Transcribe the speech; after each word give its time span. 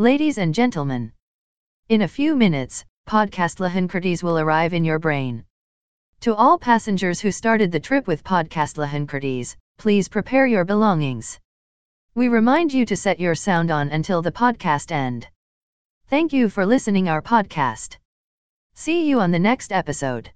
Ladies 0.00 0.38
and 0.38 0.54
gentlemen, 0.54 1.10
in 1.88 2.02
a 2.02 2.06
few 2.06 2.36
minutes, 2.36 2.84
podcast 3.08 3.58
Lahankertes 3.58 4.22
will 4.22 4.38
arrive 4.38 4.72
in 4.72 4.84
your 4.84 5.00
brain. 5.00 5.44
To 6.20 6.36
all 6.36 6.56
passengers 6.56 7.18
who 7.18 7.32
started 7.32 7.72
the 7.72 7.80
trip 7.80 8.06
with 8.06 8.22
podcast 8.22 8.76
Lahankertes, 8.76 9.56
please 9.76 10.08
prepare 10.08 10.46
your 10.46 10.64
belongings. 10.64 11.40
We 12.14 12.28
remind 12.28 12.72
you 12.72 12.86
to 12.86 12.96
set 12.96 13.18
your 13.18 13.34
sound 13.34 13.72
on 13.72 13.88
until 13.88 14.22
the 14.22 14.30
podcast 14.30 14.92
end. 14.92 15.26
Thank 16.06 16.32
you 16.32 16.48
for 16.48 16.64
listening 16.64 17.08
our 17.08 17.20
podcast. 17.20 17.96
See 18.76 19.08
you 19.08 19.18
on 19.18 19.32
the 19.32 19.40
next 19.40 19.72
episode. 19.72 20.30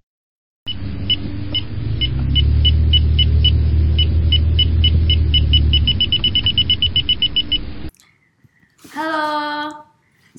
Halo, 8.93 9.42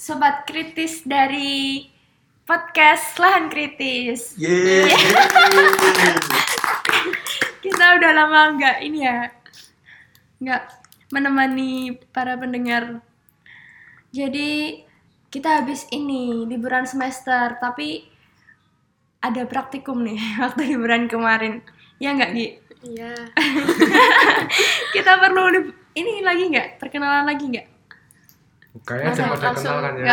sobat 0.05 0.45
kritis 0.45 1.01
dari 1.01 1.89
podcast 2.45 3.17
Lahan 3.17 3.49
Kritis. 3.49 4.37
Yeay. 4.37 4.93
Kita 7.65 7.97
udah 7.97 8.13
lama 8.13 8.53
nggak 8.53 8.85
ini 8.85 9.09
ya, 9.09 9.33
nggak 10.45 10.63
menemani 11.09 11.97
para 12.13 12.37
pendengar. 12.37 13.01
Jadi 14.13 14.85
kita 15.33 15.65
habis 15.65 15.89
ini 15.89 16.45
liburan 16.53 16.85
semester, 16.85 17.57
tapi 17.57 18.05
ada 19.25 19.49
praktikum 19.49 20.05
nih 20.05 20.21
waktu 20.45 20.77
liburan 20.77 21.09
kemarin. 21.09 21.65
Ya 21.97 22.13
nggak 22.13 22.31
Gi? 22.37 22.49
Iya. 22.93 23.33
Kita 25.01 25.17
perlu 25.17 25.73
ini 25.97 26.21
lagi 26.21 26.53
nggak? 26.53 26.77
Perkenalan 26.77 27.25
lagi 27.25 27.49
nggak? 27.49 27.74
Kayaknya 28.77 29.07
Masa 29.07 29.23
udah 29.23 29.31
pada 29.31 29.47
langsung 29.47 29.63
kenal 29.63 29.79
kan 29.79 29.93
ya. 29.95 30.05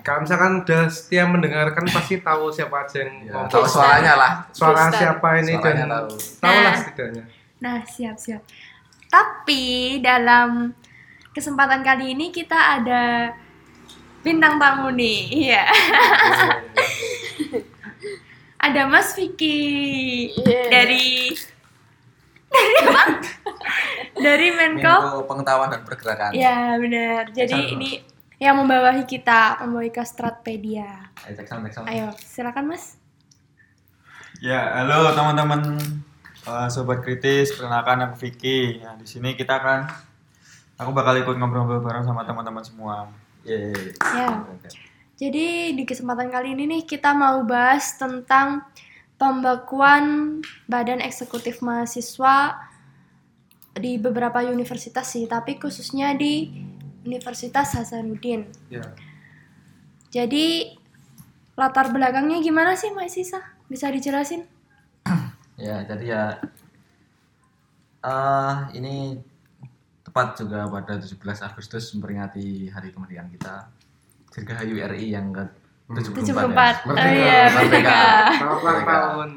Kalau 0.00 0.18
misalkan 0.22 0.52
udah 0.62 0.82
setia 0.86 1.24
mendengarkan 1.24 1.84
pasti 1.86 2.14
tahu 2.18 2.44
siapa 2.48 2.76
aja 2.80 2.96
yang 3.00 3.12
Ya, 3.20 3.32
ngomong. 3.34 3.50
tahu 3.50 3.64
suaranya 3.66 4.14
lah. 4.14 4.32
Suara 4.48 4.72
Freestyle. 4.84 4.98
siapa 5.00 5.28
ini 5.36 5.52
Suaranya 5.52 5.74
dan 5.76 5.90
tahu. 5.90 6.08
tahu 6.38 6.54
lah 6.54 6.62
Nah. 6.62 6.76
setidaknya. 6.76 7.24
Nah, 7.56 7.78
siap-siap. 7.82 8.42
Tapi 9.06 9.62
dalam 9.98 10.48
kesempatan 11.30 11.80
kali 11.80 12.12
ini 12.12 12.30
kita 12.30 12.54
ada 12.76 13.34
bintang 14.20 14.54
tamu 14.56 14.90
nih. 14.90 15.18
Iya. 15.44 15.62
ada 18.60 18.82
Mas 18.84 19.14
Vicky 19.14 19.58
Iya. 20.36 20.62
dari 20.68 21.34
dari 22.56 22.74
apa? 22.88 23.04
dari 24.16 24.48
Menko. 24.52 24.96
Menko 24.96 25.20
pengetahuan 25.28 25.68
dan 25.68 25.82
pergerakan. 25.84 26.30
Ya, 26.32 26.74
benar. 26.80 27.28
Jadi 27.30 27.52
Sama. 27.52 27.74
ini 27.76 27.90
yang 28.36 28.56
membawahi 28.60 29.04
kita, 29.08 29.60
membawahi 29.64 29.92
ke 29.92 30.02
Stratpedia. 30.04 31.12
Ayo, 31.24 31.32
cek 31.36 31.46
sound, 31.48 31.62
cek 31.68 31.72
sound. 31.72 31.86
Ayo, 31.88 32.12
silakan 32.20 32.64
Mas. 32.72 33.00
Ya, 34.44 34.84
halo 34.84 35.16
teman-teman 35.16 35.80
eh, 36.44 36.68
sobat 36.68 37.00
kritis, 37.00 37.56
perkenalkan 37.56 38.04
aku 38.04 38.28
Vicky. 38.28 38.84
Ya, 38.84 38.92
di 39.00 39.08
sini 39.08 39.32
kita 39.32 39.56
akan 39.56 39.88
aku 40.76 40.90
bakal 40.92 41.16
ikut 41.16 41.36
ngobrol-ngobrol 41.40 41.80
bareng 41.80 42.04
sama 42.04 42.28
teman-teman 42.28 42.60
semua. 42.60 43.08
Yeay. 43.48 43.96
Ya. 43.96 44.44
Jadi 45.16 45.72
di 45.72 45.84
kesempatan 45.88 46.28
kali 46.28 46.52
ini 46.52 46.68
nih 46.68 46.82
kita 46.84 47.16
mau 47.16 47.40
bahas 47.48 47.96
tentang 47.96 48.60
pembekuan 49.16 50.38
Badan 50.68 51.00
Eksekutif 51.00 51.64
Mahasiswa 51.64 52.56
di 53.76 54.00
beberapa 54.00 54.40
universitas 54.44 55.12
sih, 55.12 55.28
tapi 55.28 55.60
khususnya 55.60 56.16
di 56.16 56.48
Universitas 57.04 57.76
Hasanuddin. 57.76 58.48
Ya. 58.72 58.84
Jadi 60.10 60.76
latar 61.56 61.92
belakangnya 61.92 62.40
gimana 62.40 62.76
sih 62.76 62.92
Mbak 62.92 63.08
Sisa? 63.08 63.40
Bisa 63.68 63.92
dijelasin? 63.92 64.44
Ya, 65.56 65.80
jadi 65.88 66.04
ya 66.04 66.24
eh 68.04 68.56
ini 68.76 69.16
tepat 70.04 70.36
juga 70.36 70.68
pada 70.68 71.00
17 71.00 71.16
Agustus 71.48 71.96
memperingati 71.96 72.68
Hari 72.68 72.92
Kemerdekaan 72.92 73.32
kita. 73.32 73.64
Dirgahayu 74.36 74.76
RI 74.84 75.16
yang 75.16 75.32
ke 75.32 75.48
74. 75.86 76.18
74. 76.18 76.82
Ya. 76.82 76.98
Oh 76.98 77.10
iya, 77.14 77.40
Merdeka. 77.54 78.02
Selamat 78.34 78.58
ulang 78.58 78.74
Merdeka. 78.74 78.90
tahun. 78.90 79.28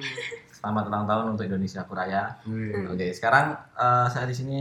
Selamat 0.50 0.84
ulang 0.90 1.06
tahun 1.06 1.26
untuk 1.38 1.46
Indonesia 1.46 1.82
Kuraya. 1.86 2.24
Wih. 2.50 2.90
Oke, 2.90 3.08
sekarang 3.14 3.54
eh, 3.78 4.08
saya 4.10 4.26
di 4.26 4.36
sini 4.36 4.60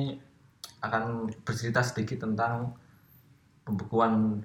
akan 0.84 1.26
bercerita 1.42 1.80
sedikit 1.80 2.28
tentang 2.28 2.76
pembekuan 3.64 4.44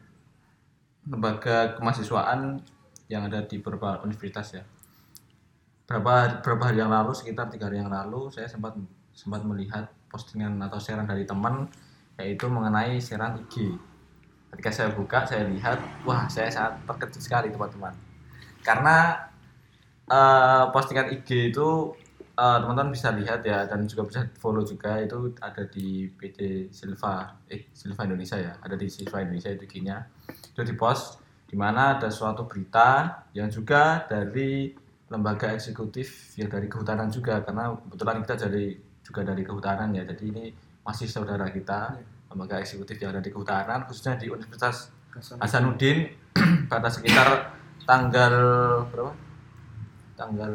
lembaga 1.03 1.75
kemahasiswaan 1.75 2.63
yang 3.11 3.27
ada 3.27 3.43
di 3.43 3.59
beberapa 3.59 3.99
universitas 4.07 4.55
ya. 4.55 4.63
Berapa 5.83 6.39
beberapa 6.39 6.71
hari 6.71 6.79
yang 6.79 6.95
lalu, 6.95 7.11
sekitar 7.11 7.51
tiga 7.51 7.67
hari 7.67 7.83
yang 7.83 7.91
lalu, 7.91 8.31
saya 8.31 8.47
sempat 8.47 8.79
sempat 9.11 9.43
melihat 9.43 9.91
postingan 10.07 10.57
atau 10.63 10.79
sharean 10.79 11.05
dari 11.05 11.27
teman 11.27 11.67
yaitu 12.17 12.47
mengenai 12.47 13.03
sharean 13.03 13.35
IG. 13.45 13.75
Ketika 14.53 14.69
saya 14.69 14.89
buka, 14.93 15.25
saya 15.25 15.49
lihat, 15.49 15.81
wah, 16.05 16.29
saya 16.29 16.47
sangat 16.53 16.85
terkejut 16.85 17.21
sekali 17.25 17.49
teman-teman. 17.49 17.93
Karena 18.61 19.17
eh, 20.07 20.63
postingan 20.69 21.09
IG 21.09 21.53
itu 21.53 21.97
eh, 22.37 22.57
teman-teman 22.61 22.93
bisa 22.93 23.09
lihat 23.13 23.41
ya 23.45 23.65
dan 23.65 23.85
juga 23.89 24.05
bisa 24.09 24.21
follow 24.37 24.61
juga 24.65 25.01
itu 25.01 25.33
ada 25.41 25.63
di 25.67 26.09
PT 26.09 26.69
Silva 26.73 27.37
eh 27.49 27.69
Silva 27.71 28.05
Indonesia 28.05 28.37
ya 28.39 28.53
ada 28.61 28.75
di 28.77 28.87
Silva 28.89 29.21
Indonesia 29.21 29.53
itu 29.53 29.63
IG-nya 29.69 29.97
itu 30.53 30.61
di 30.65 30.73
post 30.73 31.21
di 31.47 31.55
mana 31.55 31.97
ada 31.97 32.09
suatu 32.09 32.49
berita 32.49 33.21
yang 33.37 33.53
juga 33.53 34.09
dari 34.09 34.73
lembaga 35.13 35.53
eksekutif 35.53 36.33
yang 36.41 36.49
dari 36.49 36.65
kehutanan 36.65 37.13
juga 37.13 37.45
karena 37.45 37.77
kebetulan 37.77 38.17
kita 38.25 38.35
dari 38.49 38.65
juga 39.05 39.21
dari 39.21 39.41
kehutanan 39.45 39.93
ya 39.93 40.03
jadi 40.09 40.23
ini 40.33 40.45
masih 40.81 41.05
saudara 41.05 41.45
kita 41.53 42.01
lembaga 42.33 42.57
eksekutif 42.57 42.97
yang 42.97 43.13
ada 43.13 43.21
di 43.21 43.29
kehutanan 43.29 43.85
khususnya 43.85 44.17
di 44.17 44.27
Universitas 44.27 44.89
Hasanuddin 45.37 46.09
pada 46.71 46.89
sekitar 46.89 47.53
tanggal 47.85 48.33
berapa 48.89 49.13
tanggal 50.17 50.51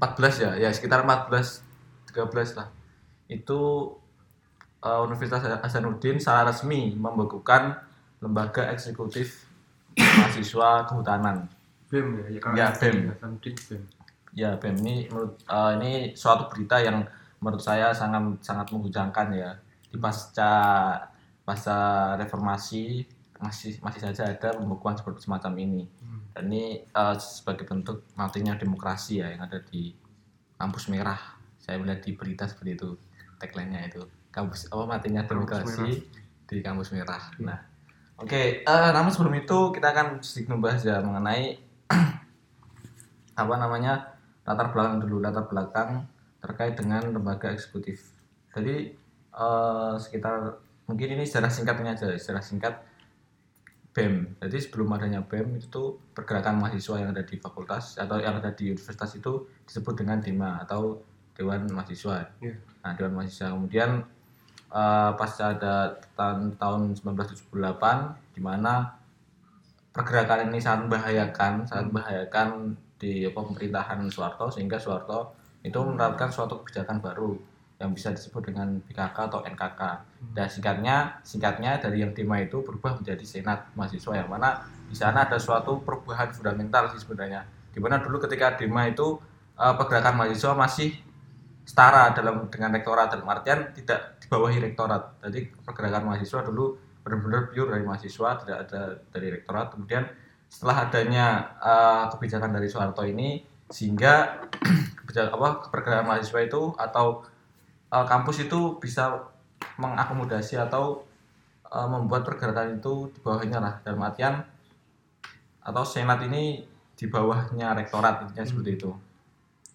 14 0.00 0.42
ya, 0.42 0.50
ya 0.58 0.70
sekitar 0.72 1.04
14 1.04 1.64
13 2.14 2.58
lah. 2.58 2.70
Itu 3.26 3.90
eh, 4.78 5.00
Universitas 5.02 5.42
Hasanuddin 5.42 6.22
secara 6.22 6.54
resmi 6.54 6.94
membekukan 6.94 7.74
lembaga 8.22 8.70
eksekutif 8.70 9.50
mahasiswa 9.98 10.86
kehutanan. 10.86 11.50
BEM 11.90 12.06
ya. 12.22 12.38
Ya, 12.38 12.50
Ya, 12.54 12.66
BEM. 12.78 12.96
Hasanuddin 13.10 13.54
BEM. 13.58 13.82
Ya, 14.34 14.50
BEM 14.54 14.76
ini 14.86 14.94
menurut 15.10 15.34
eh, 15.42 15.70
ini 15.82 15.92
suatu 16.14 16.46
berita 16.46 16.78
yang 16.78 17.02
menurut 17.42 17.60
saya 17.60 17.90
sangat 17.90 18.22
sangat 18.40 18.70
menghujangkan 18.70 19.34
ya. 19.34 19.50
Di 19.94 19.98
pasca 20.02 20.52
pasca 21.46 21.78
reformasi 22.18 23.06
masih 23.38 23.78
masih 23.78 24.00
saja 24.02 24.26
ada 24.26 24.58
pembekuan 24.58 24.98
seperti 24.98 25.30
semacam 25.30 25.54
ini. 25.62 25.82
Dan 26.34 26.50
ini 26.50 26.82
eh, 26.82 27.16
sebagai 27.22 27.62
bentuk 27.62 28.02
matinya 28.18 28.58
demokrasi 28.58 29.22
ya 29.22 29.30
yang 29.30 29.46
ada 29.46 29.62
di 29.62 29.94
kampus 30.58 30.90
merah. 30.90 31.38
Saya 31.62 31.78
melihat 31.78 32.02
di 32.02 32.18
berita 32.18 32.50
seperti 32.50 32.74
itu 32.74 32.90
tagline-nya 33.38 33.86
itu. 33.86 34.02
Kampus 34.34 34.66
apa 34.74 34.98
matinya 34.98 35.22
demokrasi 35.22 36.02
di 36.44 36.58
kampus 36.58 36.90
merah. 36.90 37.30
Nah, 37.38 37.62
oke, 38.18 38.66
eh, 38.66 38.90
namun 38.90 39.14
sebelum 39.14 39.38
itu 39.38 39.70
kita 39.70 39.94
akan 39.94 40.18
sedikit 40.26 40.58
membahas 40.58 40.82
ya 40.82 40.98
mengenai 40.98 41.62
apa 43.42 43.54
namanya 43.54 44.18
latar 44.42 44.74
belakang 44.74 45.06
dulu 45.06 45.22
latar 45.22 45.46
belakang 45.46 46.10
terkait 46.42 46.74
dengan 46.74 47.14
lembaga 47.14 47.54
eksekutif. 47.54 48.10
Jadi 48.50 49.03
eh, 49.34 49.94
sekitar 49.98 50.58
mungkin 50.86 51.08
ini 51.18 51.24
sejarah 51.26 51.50
singkatnya 51.50 51.92
aja, 51.96 52.14
sejarah 52.14 52.44
singkat 52.44 52.74
BEM. 53.94 54.42
Jadi 54.42 54.58
sebelum 54.58 54.90
adanya 54.98 55.22
BEM 55.22 55.58
itu 55.58 55.70
tuh 55.70 55.98
pergerakan 56.12 56.58
mahasiswa 56.58 56.98
yang 56.98 57.14
ada 57.14 57.22
di 57.22 57.38
fakultas 57.38 57.94
atau 57.94 58.18
yang 58.18 58.42
ada 58.42 58.50
di 58.50 58.74
universitas 58.74 59.14
itu 59.14 59.46
disebut 59.64 59.94
dengan 60.02 60.18
DEMA 60.18 60.66
atau 60.66 60.98
Dewan 61.34 61.66
Mahasiswa. 61.70 62.26
Iya. 62.42 62.54
Nah, 62.82 62.92
Dewan 62.98 63.14
Mahasiswa 63.14 63.54
kemudian 63.54 64.02
eh, 64.74 65.10
pasca 65.14 65.54
ada 65.54 65.94
tahun, 66.18 66.58
tahun 66.58 66.80
1978 66.98 68.34
di 68.34 68.40
mana 68.42 68.98
pergerakan 69.94 70.50
ini 70.50 70.58
sangat 70.58 70.90
membahayakan, 70.90 71.52
sangat 71.70 71.84
membahayakan 71.94 72.74
di 72.98 73.30
apa, 73.30 73.40
pemerintahan 73.46 73.98
Soeharto 74.10 74.50
sehingga 74.50 74.74
Soeharto 74.74 75.38
itu 75.62 75.78
menerapkan 75.78 76.28
suatu 76.34 76.60
kebijakan 76.60 76.98
baru 76.98 77.38
yang 77.84 77.92
bisa 77.92 78.08
disebut 78.16 78.48
dengan 78.48 78.80
BKK 78.80 79.28
atau 79.28 79.44
NKK. 79.44 79.80
Dan 80.32 80.48
singkatnya, 80.48 80.96
singkatnya 81.20 81.76
dari 81.76 82.00
yang 82.00 82.16
DEMA 82.16 82.48
itu 82.48 82.64
berubah 82.64 82.96
menjadi 82.96 83.20
Senat 83.22 83.68
Mahasiswa 83.76 84.16
yang 84.16 84.32
mana 84.32 84.64
di 84.88 84.96
sana 84.96 85.28
ada 85.28 85.36
suatu 85.36 85.84
perubahan 85.84 86.32
fundamental 86.32 86.88
sih 86.96 87.04
sebenarnya. 87.04 87.44
Di 87.68 87.78
mana 87.78 88.00
dulu 88.00 88.24
ketika 88.24 88.56
DEMA 88.56 88.96
itu 88.96 89.20
eh, 89.60 89.74
pergerakan 89.76 90.16
mahasiswa 90.16 90.56
masih 90.56 90.96
setara 91.64 92.12
dalam 92.16 92.48
dengan 92.48 92.72
rektorat 92.72 93.12
dalam 93.12 93.28
artian 93.28 93.72
tidak 93.76 94.16
di 94.20 94.26
bawahi 94.32 94.64
rektorat. 94.64 95.20
Jadi 95.28 95.52
pergerakan 95.60 96.08
mahasiswa 96.08 96.40
dulu 96.40 96.80
benar-benar 97.04 97.52
pure 97.52 97.68
dari 97.68 97.84
mahasiswa 97.84 98.28
tidak 98.40 98.56
ada 98.64 98.82
dari 99.12 99.28
rektorat 99.28 99.76
kemudian 99.76 100.08
setelah 100.48 100.88
adanya 100.88 101.26
eh, 101.60 102.04
kebijakan 102.16 102.56
dari 102.56 102.68
Soeharto 102.72 103.04
ini 103.04 103.44
sehingga 103.68 104.44
kebijakan 105.02 105.30
apa 105.36 105.48
pergerakan 105.68 106.06
mahasiswa 106.14 106.40
itu 106.44 106.72
atau 106.78 107.26
eh, 107.94 108.06
kampus 108.10 108.50
itu 108.50 108.82
bisa 108.82 109.22
mengakomodasi 109.78 110.58
atau 110.58 111.06
eh, 111.70 111.88
membuat 111.88 112.26
pergerakan 112.26 112.82
itu 112.82 113.14
di 113.14 113.20
bawahnya 113.22 113.58
lah 113.62 113.74
dalam 113.86 114.02
artian 114.02 114.42
atau 115.64 115.84
senat 115.86 116.20
ini 116.26 116.60
di 116.94 117.06
bawahnya 117.08 117.72
rektorat 117.74 118.26
intinya 118.26 118.44
seperti 118.44 118.70
itu. 118.78 118.90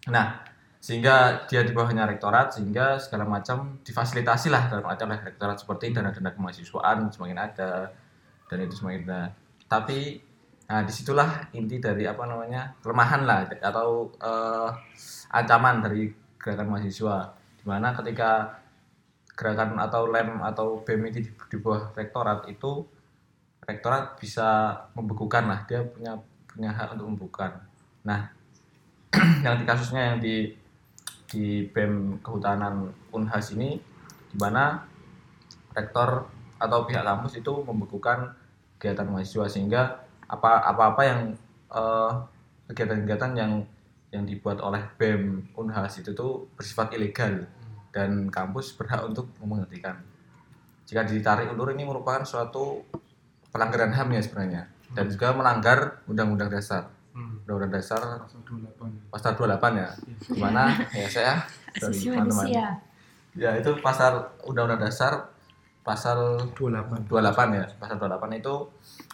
Nah, 0.08 0.40
sehingga 0.80 1.44
dia 1.50 1.66
di 1.68 1.76
bawahnya 1.76 2.08
rektorat 2.08 2.56
sehingga 2.56 2.96
segala 2.96 3.28
macam 3.28 3.84
difasilitasi 3.84 4.48
lah 4.48 4.72
dalam 4.72 4.88
artian 4.88 5.12
oleh 5.12 5.24
rektorat 5.28 5.60
seperti 5.60 5.92
dana-dana 5.92 6.32
kemahasiswaan 6.32 7.12
semakin 7.12 7.40
ada 7.40 7.92
dan 8.48 8.58
itu 8.64 8.76
semakin 8.80 9.04
ada. 9.10 9.22
Tapi 9.68 10.30
nah 10.70 10.86
di 10.86 10.94
situlah 10.94 11.50
inti 11.58 11.82
dari 11.82 12.06
apa 12.06 12.30
namanya 12.30 12.78
kelemahan 12.80 13.26
lah 13.26 13.50
atau 13.50 14.14
eh, 14.22 14.70
ancaman 15.34 15.82
dari 15.84 16.14
gerakan 16.40 16.70
mahasiswa 16.72 17.39
di 17.60 17.66
mana 17.68 17.92
ketika 17.92 18.60
gerakan 19.36 19.76
atau 19.80 20.08
lem 20.08 20.40
atau 20.44 20.80
bem 20.84 21.00
ini 21.08 21.24
di, 21.24 21.32
di 21.32 21.58
bawah 21.60 21.92
rektorat 21.96 22.48
itu 22.48 22.84
rektorat 23.64 24.20
bisa 24.20 24.76
membekukan 24.96 25.48
lah. 25.48 25.60
Dia 25.68 25.84
punya 25.84 26.20
punya 26.48 26.72
hak 26.72 26.96
untuk 26.96 27.08
membekukan. 27.16 27.52
Nah 28.08 28.32
yang 29.46 29.56
di 29.60 29.66
kasusnya 29.68 30.14
yang 30.14 30.18
di 30.20 30.56
di 31.30 31.68
bem 31.70 32.18
kehutanan 32.26 32.90
unhas 33.14 33.54
ini 33.54 33.78
di 34.30 34.38
mana 34.38 34.82
rektor 35.78 36.26
atau 36.60 36.84
pihak 36.84 37.06
kampus 37.06 37.40
itu 37.40 37.54
membekukan 37.64 38.34
kegiatan 38.82 39.08
mahasiswa 39.08 39.46
sehingga 39.48 39.82
apa 40.28 40.66
apa 40.66 40.84
apa 40.96 41.02
yang 41.06 41.20
eh, 41.72 42.12
kegiatan-kegiatan 42.70 43.32
yang 43.38 43.52
yang 44.10 44.26
dibuat 44.26 44.58
oleh 44.62 44.82
bem 44.98 45.46
unhas 45.54 46.02
itu 46.02 46.14
tuh 46.18 46.50
bersifat 46.58 46.98
ilegal 46.98 47.46
dan 47.94 48.30
kampus 48.30 48.74
berhak 48.74 49.06
untuk 49.06 49.30
menghentikan. 49.42 50.02
Jika 50.90 51.06
ditarik 51.06 51.54
ulur 51.54 51.70
ini 51.74 51.86
merupakan 51.86 52.26
suatu 52.26 52.82
pelanggaran 53.54 53.94
HAM 53.94 54.10
ya 54.14 54.22
sebenarnya. 54.22 54.62
Dan 54.90 55.06
juga 55.06 55.38
melanggar 55.38 56.02
undang-undang 56.10 56.50
dasar. 56.50 56.90
Hmm. 57.14 57.42
undang-undang 57.46 57.82
dasar 57.82 58.02
Pasal 58.26 58.42
28. 58.46 59.14
pasal 59.14 59.32
28 59.38 59.82
ya? 59.82 59.90
Di 60.34 60.40
mana 60.42 60.64
ya 60.94 61.08
saya 61.10 61.34
dari 61.78 61.94
Asasi 61.94 62.10
teman-teman. 62.10 62.46
ya 63.38 63.50
itu 63.58 63.72
pasal 63.82 64.34
undang-undang 64.46 64.90
dasar 64.90 65.30
pasal 65.86 66.50
28. 66.58 67.06
28 67.06 67.58
ya? 67.58 67.66
Pasal 67.78 68.02
28 68.02 68.42
itu 68.42 68.56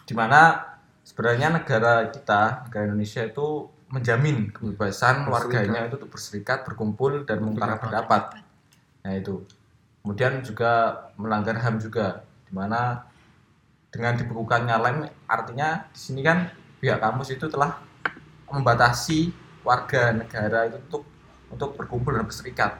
di 0.08 0.14
mana 0.16 0.64
sebenarnya 1.04 1.60
negara 1.60 2.08
kita 2.08 2.68
negara 2.68 2.88
Indonesia 2.88 3.20
itu 3.20 3.68
menjamin 3.86 4.50
kebebasan 4.50 5.26
Berserikat. 5.26 5.30
warganya 5.30 5.80
itu 5.86 5.94
untuk 6.02 6.10
berserikat 6.10 6.58
berkumpul 6.66 7.22
dan 7.22 7.38
mengutarakan 7.42 7.90
pendapat. 7.90 8.22
Nah 9.06 9.12
itu. 9.14 9.46
Kemudian 10.02 10.42
juga 10.42 11.02
melanggar 11.18 11.58
HAM 11.58 11.82
juga 11.82 12.22
di 12.46 12.52
mana 12.54 13.02
dengan 13.90 14.14
dibekukannya 14.14 14.76
lem 14.78 14.98
artinya 15.26 15.90
di 15.90 15.98
sini 15.98 16.22
kan 16.22 16.46
pihak 16.78 17.02
kampus 17.02 17.34
itu 17.34 17.50
telah 17.50 17.82
membatasi 18.46 19.34
warga 19.66 20.14
negara 20.14 20.70
itu 20.70 20.78
untuk 20.78 21.02
untuk 21.50 21.70
berkumpul 21.74 22.14
dan 22.14 22.26
berserikat. 22.26 22.78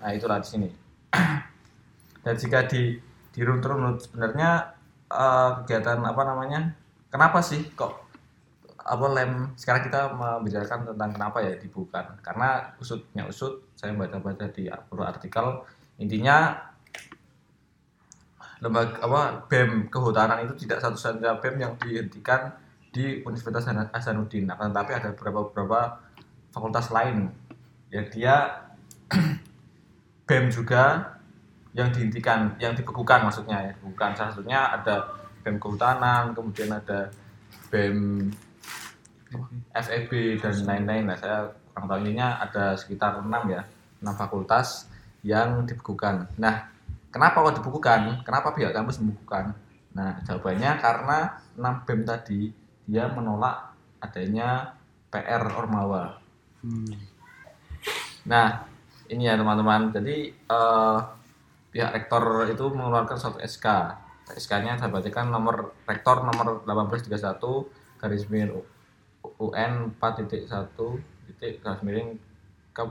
Nah 0.00 0.10
itulah 0.12 0.40
di 0.40 0.48
sini. 0.48 0.68
Dan 2.24 2.34
jika 2.40 2.64
di 2.68 3.00
dirunut-runut 3.32 4.04
sebenarnya 4.04 4.76
eh, 5.08 5.50
kegiatan 5.64 6.00
apa 6.04 6.22
namanya? 6.24 6.72
Kenapa 7.08 7.40
sih 7.40 7.72
kok 7.72 8.03
apa 8.84 9.06
lem. 9.16 9.56
Sekarang 9.56 9.82
kita 9.88 10.00
membicarakan 10.12 10.92
tentang 10.92 11.10
kenapa 11.16 11.38
ya 11.40 11.56
dibuka 11.56 12.04
karena 12.20 12.76
usutnya 12.76 13.24
usut 13.24 13.64
saya 13.72 13.96
baca-baca 13.96 14.44
di 14.52 14.68
artikel 14.68 15.64
intinya 15.96 16.52
lembaga 18.60 18.96
apa 19.04 19.20
BEM 19.48 19.92
kehutanan 19.92 20.40
itu 20.44 20.64
tidak 20.64 20.80
satu-satunya 20.80 21.36
BEM 21.40 21.56
yang 21.60 21.72
dihentikan 21.76 22.54
di 22.94 23.20
Universitas 23.26 23.66
Hasan- 23.66 23.90
Hasanuddin. 23.92 24.48
Akan 24.48 24.72
tetapi 24.72 24.92
ada 24.96 25.08
beberapa 25.12 25.50
beberapa 25.50 26.00
fakultas 26.48 26.88
lain. 26.88 27.28
Yang 27.92 28.06
dia 28.16 28.34
BEM 30.28 30.48
juga 30.48 31.12
yang 31.74 31.90
dihentikan, 31.90 32.54
yang 32.62 32.72
dibekukan 32.72 33.26
maksudnya 33.26 33.58
ya, 33.68 33.72
bukan 33.82 34.14
salah 34.14 34.30
satunya 34.30 34.60
ada 34.62 35.12
BEM 35.42 35.58
kehutanan, 35.60 36.32
kemudian 36.32 36.70
ada 36.72 37.10
BEM 37.68 38.30
FEB 39.74 40.38
dan 40.38 40.54
lain-lain. 40.64 41.04
Nah, 41.10 41.16
saya 41.18 41.50
kurang 41.74 41.86
tahu 41.90 41.98
ininya 42.06 42.38
ada 42.38 42.78
sekitar 42.78 43.18
6 43.18 43.28
ya, 43.50 43.62
6 43.98 44.14
fakultas 44.14 44.86
yang 45.26 45.66
dibekukan. 45.66 46.30
Nah, 46.38 46.70
kenapa 47.10 47.42
kok 47.42 47.58
dibekukan? 47.58 48.22
Kenapa 48.22 48.54
pihak 48.54 48.70
kampus 48.70 49.02
membekukan? 49.02 49.56
Nah, 49.94 50.22
jawabannya 50.22 50.70
karena 50.78 51.18
6 51.58 51.86
BEM 51.86 52.00
tadi 52.06 52.40
dia 52.84 53.10
menolak 53.10 53.74
adanya 53.98 54.76
PR 55.08 55.42
Ormawa. 55.54 56.20
Hmm. 56.60 56.94
Nah, 58.28 58.68
ini 59.08 59.26
ya 59.26 59.34
teman-teman. 59.40 59.90
Jadi 59.94 60.30
eh, 60.30 60.98
pihak 61.74 61.90
rektor 61.90 62.46
itu 62.46 62.64
mengeluarkan 62.70 63.16
suatu 63.18 63.38
SK. 63.40 63.66
SK-nya 64.24 64.80
saya 64.80 64.88
bacakan 64.88 65.28
nomor 65.28 65.76
rektor 65.84 66.24
nomor 66.24 66.64
1831 66.64 68.00
garis 68.00 68.24
miring 68.32 68.73
UN 69.40 69.94
4.1 69.96 70.46
titik 71.26 71.64
garis 71.64 71.80
miring 71.80 72.20
ke 72.76 72.82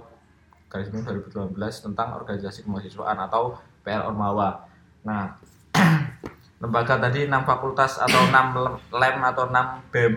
garis 0.69 0.89
miring 0.89 1.05
2019 1.29 1.85
tentang 1.91 2.17
organisasi 2.17 2.65
kemahasiswaan 2.65 3.19
atau 3.21 3.57
PR 3.85 4.09
Ormawa. 4.09 4.65
Nah, 5.05 5.37
lembaga 6.63 6.97
tadi 6.97 7.29
6 7.29 7.33
fakultas 7.45 7.99
atau 7.99 8.21
6 8.29 8.95
lem 8.95 9.17
atau 9.21 9.43
6 9.51 9.91
BEM 9.93 10.15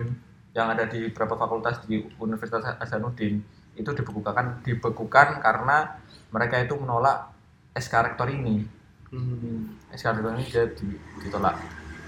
yang 0.57 0.73
ada 0.73 0.89
di 0.89 1.05
beberapa 1.11 1.37
fakultas 1.37 1.85
di 1.85 2.01
Universitas 2.17 2.65
Hasanuddin 2.65 3.37
itu 3.77 3.89
dibekukan 3.93 4.65
dibekukan 4.65 5.37
karena 5.37 6.01
mereka 6.33 6.57
itu 6.57 6.73
menolak 6.73 7.29
SK 7.77 7.93
rektor 8.13 8.27
ini 8.27 8.65
Hmm. 9.07 9.79
SK 9.95 10.19
rektor 10.19 10.35
ini 10.35 10.43
dia 10.51 10.67
di- 10.67 10.99
ditolak 11.23 11.55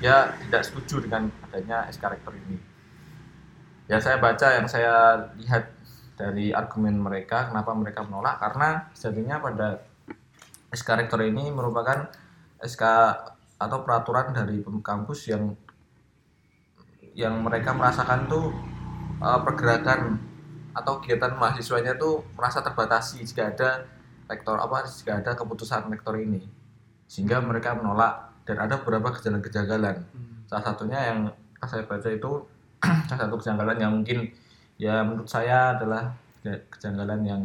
dia 0.04 0.36
tidak 0.44 0.68
setuju 0.68 1.08
dengan 1.08 1.32
adanya 1.48 1.88
SK 1.88 2.12
rektor 2.12 2.36
ini 2.36 2.60
ya 3.90 3.98
saya 3.98 4.22
baca 4.22 4.48
yang 4.54 4.70
saya 4.70 5.18
lihat 5.42 5.66
dari 6.14 6.54
argumen 6.54 7.02
mereka 7.02 7.50
kenapa 7.50 7.74
mereka 7.74 8.06
menolak 8.06 8.38
karena 8.38 8.86
sejatinya 8.94 9.42
pada 9.42 9.82
SK 10.70 10.90
rektor 11.02 11.26
ini 11.26 11.50
merupakan 11.50 12.06
SK 12.62 12.84
atau 13.58 13.78
peraturan 13.82 14.30
dari 14.30 14.62
kampus 14.62 15.34
yang 15.34 15.58
yang 17.18 17.42
mereka 17.42 17.74
merasakan 17.74 18.30
tuh 18.30 18.54
uh, 19.20 19.42
pergerakan 19.42 20.22
atau 20.78 21.02
kegiatan 21.02 21.34
mahasiswanya 21.34 21.98
tuh 21.98 22.22
merasa 22.38 22.62
terbatasi 22.62 23.26
jika 23.26 23.50
ada 23.50 23.90
rektor 24.30 24.62
apa 24.62 24.86
jika 24.86 25.18
ada 25.18 25.34
keputusan 25.34 25.90
rektor 25.90 26.14
ini 26.22 26.46
sehingga 27.10 27.42
mereka 27.42 27.74
menolak 27.74 28.38
dan 28.46 28.62
ada 28.62 28.78
beberapa 28.78 29.18
kejanggalan-kejanggalan 29.18 29.98
Hmm. 30.14 30.46
salah 30.46 30.64
satunya 30.70 31.00
yang 31.10 31.20
saya 31.66 31.84
baca 31.84 32.08
itu 32.08 32.46
salah 33.08 33.20
satu 33.28 33.36
kejanggalan 33.40 33.78
yang 33.80 33.92
mungkin 34.02 34.20
ya 34.80 35.04
menurut 35.04 35.28
saya 35.28 35.76
adalah 35.76 36.12
ke- 36.44 36.64
kejanggalan 36.72 37.22
yang 37.28 37.42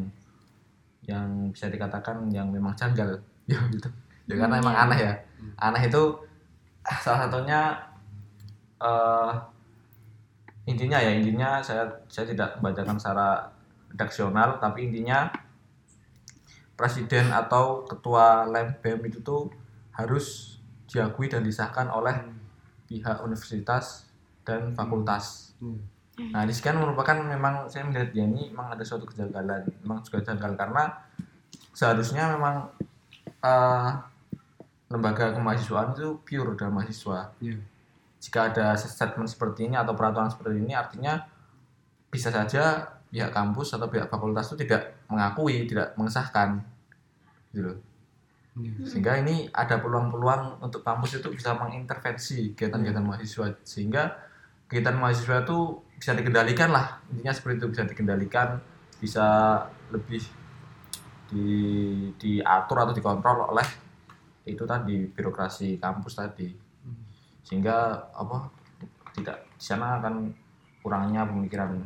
yang 1.04 1.52
bisa 1.52 1.68
dikatakan 1.68 2.28
yang 2.32 2.48
memang 2.50 2.72
janggal. 2.76 3.10
Ya 3.44 3.60
gitu. 3.68 3.92
Ya 4.24 4.40
karena 4.40 4.56
Hmm, 4.56 4.64
emang 4.64 4.72
iya. 4.72 4.82
aneh 4.88 4.98
ya. 5.04 5.12
Aneh 5.60 5.82
itu 5.84 6.02
salah 7.04 7.28
satunya 7.28 7.76
eh 8.80 9.32
intinya 10.64 10.96
ya 10.96 11.12
intinya 11.12 11.60
saya 11.60 11.84
saya 12.08 12.24
tidak 12.32 12.56
membacakan 12.60 12.96
secara 12.96 13.28
redaksional 13.92 14.56
tapi 14.62 14.88
intinya 14.88 15.28
presiden 16.74 17.30
atau 17.30 17.86
ketua 17.86 18.46
lem 18.50 18.74
BEM 18.82 19.00
itu 19.10 19.18
tuh 19.22 19.42
harus 19.94 20.58
diakui 20.90 21.30
dan 21.30 21.42
disahkan 21.46 21.86
oleh 21.90 22.14
pihak 22.90 23.22
universitas 23.22 24.10
dan 24.44 24.76
fakultas. 24.76 25.56
Hmm. 25.58 25.80
Nah, 26.14 26.46
di 26.46 26.54
sini 26.54 26.70
kan 26.70 26.78
merupakan 26.78 27.16
memang 27.18 27.66
saya 27.66 27.90
melihat 27.90 28.14
ya 28.14 28.22
ini 28.22 28.54
memang 28.54 28.70
ada 28.70 28.86
suatu 28.86 29.02
kejanggalan, 29.02 29.66
memang 29.82 29.98
juga 30.06 30.22
janggal 30.22 30.54
karena 30.54 30.94
seharusnya 31.74 32.38
memang 32.38 32.70
eh, 33.42 33.90
lembaga 34.94 35.34
kemahasiswaan 35.34 35.98
itu 35.98 36.22
pure 36.22 36.54
dari 36.54 36.70
mahasiswa. 36.70 37.34
Iya. 37.42 37.58
Jika 38.22 38.40
ada 38.54 38.78
statement 38.78 39.26
seperti 39.26 39.66
ini 39.66 39.74
atau 39.74 39.92
peraturan 39.98 40.30
seperti 40.30 40.62
ini 40.62 40.72
artinya 40.72 41.18
bisa 42.14 42.30
saja 42.30 42.94
pihak 43.10 43.34
kampus 43.34 43.74
atau 43.74 43.90
pihak 43.90 44.06
fakultas 44.06 44.54
itu 44.54 44.62
tidak 44.62 44.94
mengakui, 45.10 45.66
tidak 45.66 45.98
mengesahkan. 45.98 46.62
Gitu 47.50 47.74
loh. 47.74 47.78
sehingga 48.86 49.18
ini 49.18 49.50
ada 49.50 49.82
peluang-peluang 49.82 50.62
untuk 50.62 50.86
kampus 50.86 51.18
itu 51.18 51.26
bisa 51.34 51.58
mengintervensi 51.58 52.54
kegiatan-kegiatan 52.54 53.02
mahasiswa 53.02 53.50
sehingga 53.66 54.14
kegiatan 54.74 54.98
mahasiswa 54.98 55.46
itu 55.46 55.78
bisa 55.94 56.18
dikendalikan 56.18 56.74
lah 56.74 56.98
intinya 57.14 57.30
seperti 57.30 57.62
itu 57.62 57.66
bisa 57.70 57.86
dikendalikan 57.86 58.58
bisa 58.98 59.26
lebih 59.94 60.18
di 61.30 61.46
diatur 62.18 62.82
atau 62.82 62.90
dikontrol 62.90 63.54
oleh 63.54 63.68
itu 64.42 64.66
tadi 64.66 65.06
birokrasi 65.06 65.78
kampus 65.78 66.18
tadi 66.18 66.50
sehingga 67.46 68.10
apa 68.18 68.50
tidak 69.14 69.46
di 69.54 69.62
sana 69.62 70.02
akan 70.02 70.34
kurangnya 70.82 71.22
pemikiran 71.22 71.78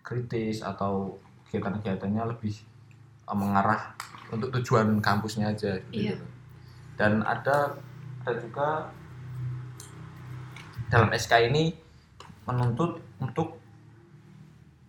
kritis 0.00 0.64
atau 0.64 1.20
kegiatan-kegiatannya 1.52 2.32
lebih 2.32 2.56
eh, 3.28 3.36
mengarah 3.36 3.92
untuk 4.32 4.48
tujuan 4.56 5.04
kampusnya 5.04 5.52
aja 5.52 5.76
gitu. 5.92 6.16
Iya. 6.16 6.16
dan 6.96 7.20
ada 7.28 7.76
ada 8.24 8.32
juga 8.40 8.88
dalam 10.88 11.12
SK 11.12 11.52
ini 11.52 11.72
menuntut 12.48 13.00
untuk 13.20 13.60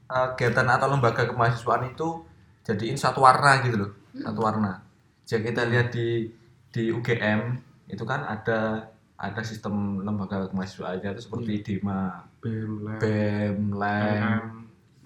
eh, 0.07 0.27
kegiatan 0.35 0.67
atau 0.67 0.87
lembaga 0.91 1.27
kemahasiswaan 1.27 1.91
itu 1.91 2.23
jadiin 2.63 2.99
satu 2.99 3.23
warna 3.23 3.59
gitu 3.63 3.87
loh 3.87 3.91
satu 4.15 4.39
warna 4.41 4.81
jika 5.29 5.45
kita 5.45 5.61
lihat 5.69 5.93
di 5.93 6.25
di 6.69 6.89
UGM 6.89 7.57
itu 7.89 8.03
kan 8.05 8.25
ada 8.25 8.89
ada 9.19 9.41
sistem 9.43 9.99
lembaga 10.01 10.47
kemahasiswaannya 10.47 11.11
itu 11.11 11.21
seperti 11.27 11.53
DEMA, 11.59 12.23
BEM, 12.39 12.71
LEM, 12.87 12.99
BEM, 13.03 13.57
LEM, 13.75 14.15
LM. 14.15 14.47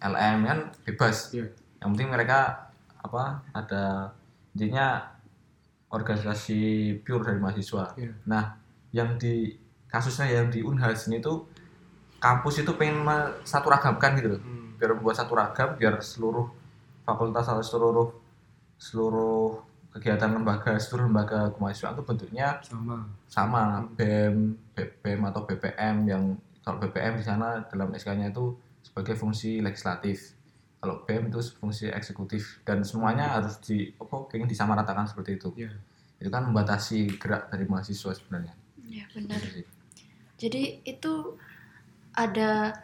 LM 0.03 0.38
kan 0.45 0.59
bebas. 0.85 1.33
Iya. 1.33 1.50
Yang 1.81 1.89
penting 1.97 2.09
mereka 2.13 2.69
apa 3.01 3.41
ada 3.55 4.13
intinya 4.53 5.01
organisasi 5.89 6.62
pure 7.01 7.25
dari 7.25 7.39
mahasiswa. 7.41 7.95
Iya. 7.97 8.12
Nah, 8.29 8.53
yang 8.93 9.17
di 9.17 9.55
kasusnya 9.93 10.25
yang 10.41 10.50
di 10.50 10.65
Unhas 10.65 11.05
ini 11.05 11.21
tuh 11.21 11.45
kampus 12.17 12.65
itu 12.65 12.73
pengen 12.73 13.05
satu 13.45 13.69
ragamkan 13.69 14.17
gitu 14.17 14.33
loh. 14.33 14.41
Hmm. 14.41 14.73
Biar 14.81 14.97
buat 14.97 15.13
satu 15.13 15.38
ragam 15.38 15.77
biar 15.77 16.01
seluruh 16.01 16.50
fakultas 17.05 17.45
atau 17.45 17.62
seluruh 17.62 18.09
seluruh 18.81 19.62
kegiatan 19.93 20.33
lembaga 20.33 20.73
seluruh 20.81 21.05
lembaga 21.05 21.53
kemahasiswaan 21.53 21.93
itu 21.93 22.03
bentuknya 22.03 22.57
sama 22.65 23.05
sama 23.29 23.62
BEM, 23.93 24.57
B- 24.73 24.93
BEM 25.05 25.21
atau 25.29 25.45
BPM 25.45 26.09
yang 26.09 26.23
kalau 26.65 26.81
BPM 26.81 27.21
di 27.21 27.25
sana 27.25 27.62
dalam 27.69 27.93
SK-nya 27.93 28.33
itu 28.33 28.57
sebagai 28.81 29.13
fungsi 29.13 29.62
legislatif. 29.62 30.33
Kalau 30.81 31.05
BEM 31.05 31.29
itu 31.29 31.39
fungsi 31.62 31.88
eksekutif 31.93 32.59
dan 32.65 32.81
semuanya 32.81 33.38
harus 33.39 33.62
di 33.62 33.93
apa 33.95 34.25
pengen 34.27 34.50
disamaratakan 34.50 35.05
seperti 35.05 35.38
itu. 35.38 35.50
ya 35.55 35.71
Itu 36.17 36.33
kan 36.33 36.50
membatasi 36.50 37.19
gerak 37.21 37.53
dari 37.53 37.69
mahasiswa 37.69 38.12
sebenarnya. 38.15 38.57
Ya 38.89 39.05
benar. 39.13 39.39
Jadi 40.43 40.83
itu 40.83 41.39
ada 42.12 42.75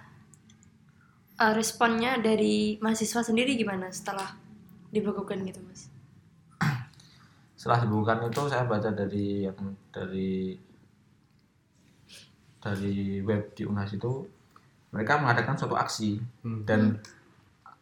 uh, 1.36 1.52
responnya 1.52 2.16
dari 2.24 2.80
mahasiswa 2.80 3.20
sendiri 3.20 3.60
gimana 3.60 3.92
setelah 3.92 4.32
dibekukan 4.96 5.44
gitu 5.44 5.60
mas? 5.68 5.92
Setelah 7.60 7.84
dibukukan 7.84 8.32
itu 8.32 8.42
saya 8.48 8.64
baca 8.64 8.88
dari 8.96 9.44
yang 9.44 9.60
dari 9.92 10.56
dari 12.64 13.20
web 13.24 13.52
di 13.56 13.64
Unas 13.68 13.92
itu 13.92 14.24
mereka 14.96 15.20
mengadakan 15.20 15.60
suatu 15.60 15.76
aksi 15.76 16.20
Hmm. 16.44 16.64
dan 16.64 16.96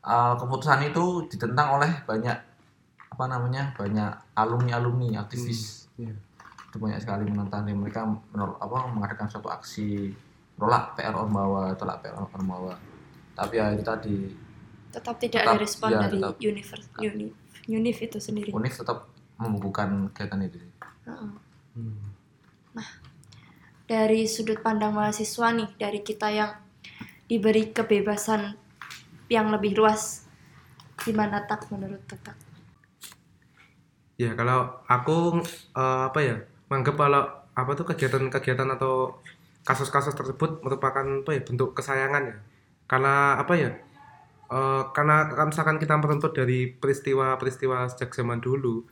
uh, 0.02 0.34
keputusan 0.38 0.90
itu 0.90 1.30
ditentang 1.30 1.78
oleh 1.78 1.92
banyak 2.10 2.38
apa 3.08 3.26
namanya 3.30 3.74
banyak 3.78 4.12
alumni 4.34 4.78
alumni 4.82 5.22
aktivis 5.22 5.86
Iya. 5.98 6.14
Itu 6.78 6.86
banyak 6.86 7.02
sekali 7.02 7.26
menentang 7.26 7.66
dan 7.66 7.74
mereka 7.74 8.06
menol- 8.06 8.62
apa 8.62 8.86
mengadakan 8.94 9.26
suatu 9.26 9.50
aksi 9.50 10.14
menolak 10.54 10.94
PR 10.94 11.18
Ormawa 11.18 11.74
tolak 11.74 12.06
PR 12.06 12.14
Ormawa 12.22 12.78
tapi 13.34 13.58
ya 13.58 13.74
itu 13.74 13.82
tadi 13.82 14.18
Tetap 14.88 15.18
tidak 15.18 15.42
Tetap, 15.44 15.54
ada 15.54 15.60
respon 15.62 15.90
ya, 15.90 16.00
dari 16.06 16.18
tetap. 16.18 16.34
univers, 16.40 16.86
uni, 16.98 17.28
unif 17.68 17.98
itu 18.02 18.18
sendiri. 18.18 18.50
UNIF 18.56 18.82
tetap 18.82 19.06
membukukan 19.38 20.10
kegiatan 20.16 20.42
itu 20.48 20.58
sih. 20.64 20.72
Heeh. 21.06 21.30
Hmm. 21.76 21.98
Dari 23.86 24.26
sudut 24.26 24.64
pandang 24.64 24.96
mahasiswa 24.96 25.54
nih, 25.54 25.70
dari 25.78 26.00
kita 26.02 26.34
yang 26.34 26.56
diberi 27.30 27.70
kebebasan 27.70 28.56
yang 29.30 29.52
lebih 29.52 29.76
luas, 29.76 30.24
gimana 31.04 31.44
tak 31.46 31.68
menurut 31.70 32.02
tak? 32.08 32.34
Ya 34.18 34.34
kalau 34.34 34.82
aku 34.90 35.44
eh, 35.78 36.02
apa 36.10 36.20
ya 36.26 36.36
menganggap 36.68 36.96
kalau 36.96 37.24
apa 37.58 37.72
tuh 37.74 37.86
kegiatan-kegiatan 37.90 38.70
atau 38.78 39.18
kasus-kasus 39.66 40.16
tersebut 40.16 40.64
merupakan 40.64 41.04
apa 41.04 41.32
ya 41.34 41.42
bentuk 41.44 41.76
kesayangan 41.76 42.24
ya. 42.32 42.38
Karena 42.88 43.36
apa 43.40 43.54
ya 43.58 43.72
eh, 44.52 44.84
karena 44.96 45.28
misalkan 45.44 45.78
kita 45.82 46.00
meruntut 46.00 46.32
dari 46.32 46.72
peristiwa-peristiwa 46.72 47.92
sejak 47.92 48.16
zaman 48.16 48.40
dulu 48.40 48.86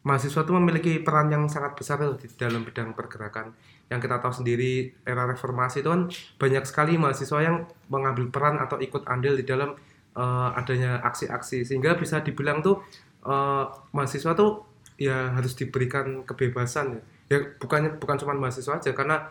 mahasiswa 0.00 0.48
itu 0.48 0.52
memiliki 0.56 0.92
peran 1.04 1.28
yang 1.28 1.44
sangat 1.52 1.76
besar 1.76 2.00
loh 2.00 2.16
di 2.16 2.24
dalam 2.40 2.64
bidang 2.64 2.96
pergerakan. 2.96 3.52
Yang 3.92 4.08
kita 4.08 4.16
tahu 4.22 4.32
sendiri 4.32 4.96
era 5.04 5.28
reformasi 5.28 5.84
itu 5.84 5.90
kan 5.92 6.08
banyak 6.40 6.64
sekali 6.64 6.96
mahasiswa 6.96 7.38
yang 7.44 7.68
mengambil 7.92 8.32
peran 8.32 8.56
atau 8.56 8.80
ikut 8.80 9.04
andil 9.04 9.36
di 9.36 9.44
dalam 9.44 9.76
eh, 10.16 10.48
adanya 10.56 11.04
aksi-aksi. 11.04 11.68
Sehingga 11.68 12.00
bisa 12.00 12.24
dibilang 12.24 12.64
tuh 12.64 12.80
eh, 13.28 13.64
mahasiswa 13.92 14.32
tuh 14.32 14.69
ya 15.00 15.32
harus 15.32 15.56
diberikan 15.56 16.22
kebebasan 16.28 17.00
ya. 17.00 17.02
Ya 17.30 17.38
bukannya 17.56 17.96
bukan 17.96 18.20
cuma 18.20 18.36
mahasiswa 18.36 18.76
aja 18.76 18.92
karena 18.92 19.24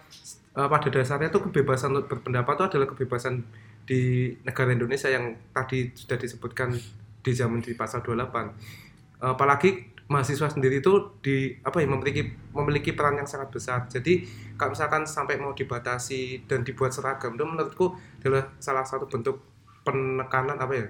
eh, 0.57 0.67
pada 0.67 0.88
dasarnya 0.89 1.29
tuh 1.29 1.45
kebebasan 1.45 1.93
untuk 1.93 2.09
berpendapat 2.09 2.57
itu 2.57 2.65
adalah 2.75 2.88
kebebasan 2.89 3.45
di 3.85 4.33
negara 4.41 4.73
Indonesia 4.73 5.09
yang 5.09 5.38
tadi 5.53 5.93
sudah 5.93 6.17
disebutkan 6.17 6.73
di 7.19 7.31
zaman 7.35 7.59
di 7.61 7.75
pasal 7.75 8.01
28. 8.01 9.19
Apalagi 9.19 9.69
mahasiswa 10.09 10.49
sendiri 10.49 10.81
itu 10.81 11.19
di 11.21 11.53
apa 11.61 11.83
ya 11.83 11.88
memiliki 11.91 12.23
memiliki 12.55 12.95
peran 12.97 13.19
yang 13.19 13.27
sangat 13.29 13.53
besar. 13.53 13.85
Jadi 13.91 14.25
kalau 14.57 14.73
misalkan 14.73 15.03
sampai 15.05 15.38
mau 15.38 15.53
dibatasi 15.53 16.47
dan 16.49 16.65
dibuat 16.65 16.95
seragam 16.95 17.35
itu 17.35 17.45
menurutku 17.45 17.93
adalah 18.23 18.49
salah 18.57 18.88
satu 18.88 19.05
bentuk 19.05 19.38
penekanan 19.83 20.57
apa 20.57 20.73
ya 20.73 20.85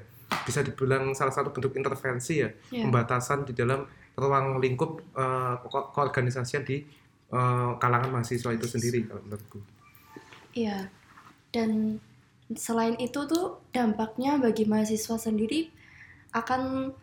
bisa 0.46 0.62
dibilang 0.62 1.10
salah 1.18 1.34
satu 1.34 1.50
bentuk 1.50 1.74
intervensi 1.74 2.42
ya 2.46 2.50
Ya. 2.70 2.86
pembatasan 2.86 3.50
di 3.50 3.54
dalam 3.58 3.82
ruang 4.22 4.60
lingkup 4.64 4.92
eh, 5.16 5.56
ko- 5.72 5.90
di 6.70 6.78
eh, 7.38 7.72
kalangan 7.82 8.10
mahasiswa 8.14 8.52
itu 8.58 8.68
sendiri 8.68 9.00
kalau 9.08 9.22
menurutku. 9.26 9.60
Iya. 10.54 10.90
Dan 11.54 12.00
selain 12.58 12.98
itu 12.98 13.20
tuh 13.30 13.62
dampaknya 13.76 14.38
bagi 14.42 14.66
mahasiswa 14.66 15.18
sendiri 15.18 15.70
akan 16.34 16.94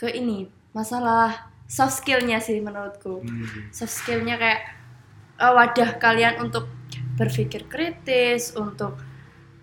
ke 0.00 0.08
ini 0.12 0.48
masalah 0.76 1.48
soft 1.68 2.04
skillnya 2.04 2.38
sih 2.40 2.60
menurutku. 2.60 3.24
Soft 3.72 3.94
skillnya 4.04 4.36
kayak 4.40 4.62
eh, 5.40 5.52
wadah 5.52 5.90
kalian 6.00 6.40
untuk 6.44 6.68
berpikir 7.16 7.64
kritis, 7.72 8.52
untuk 8.56 9.00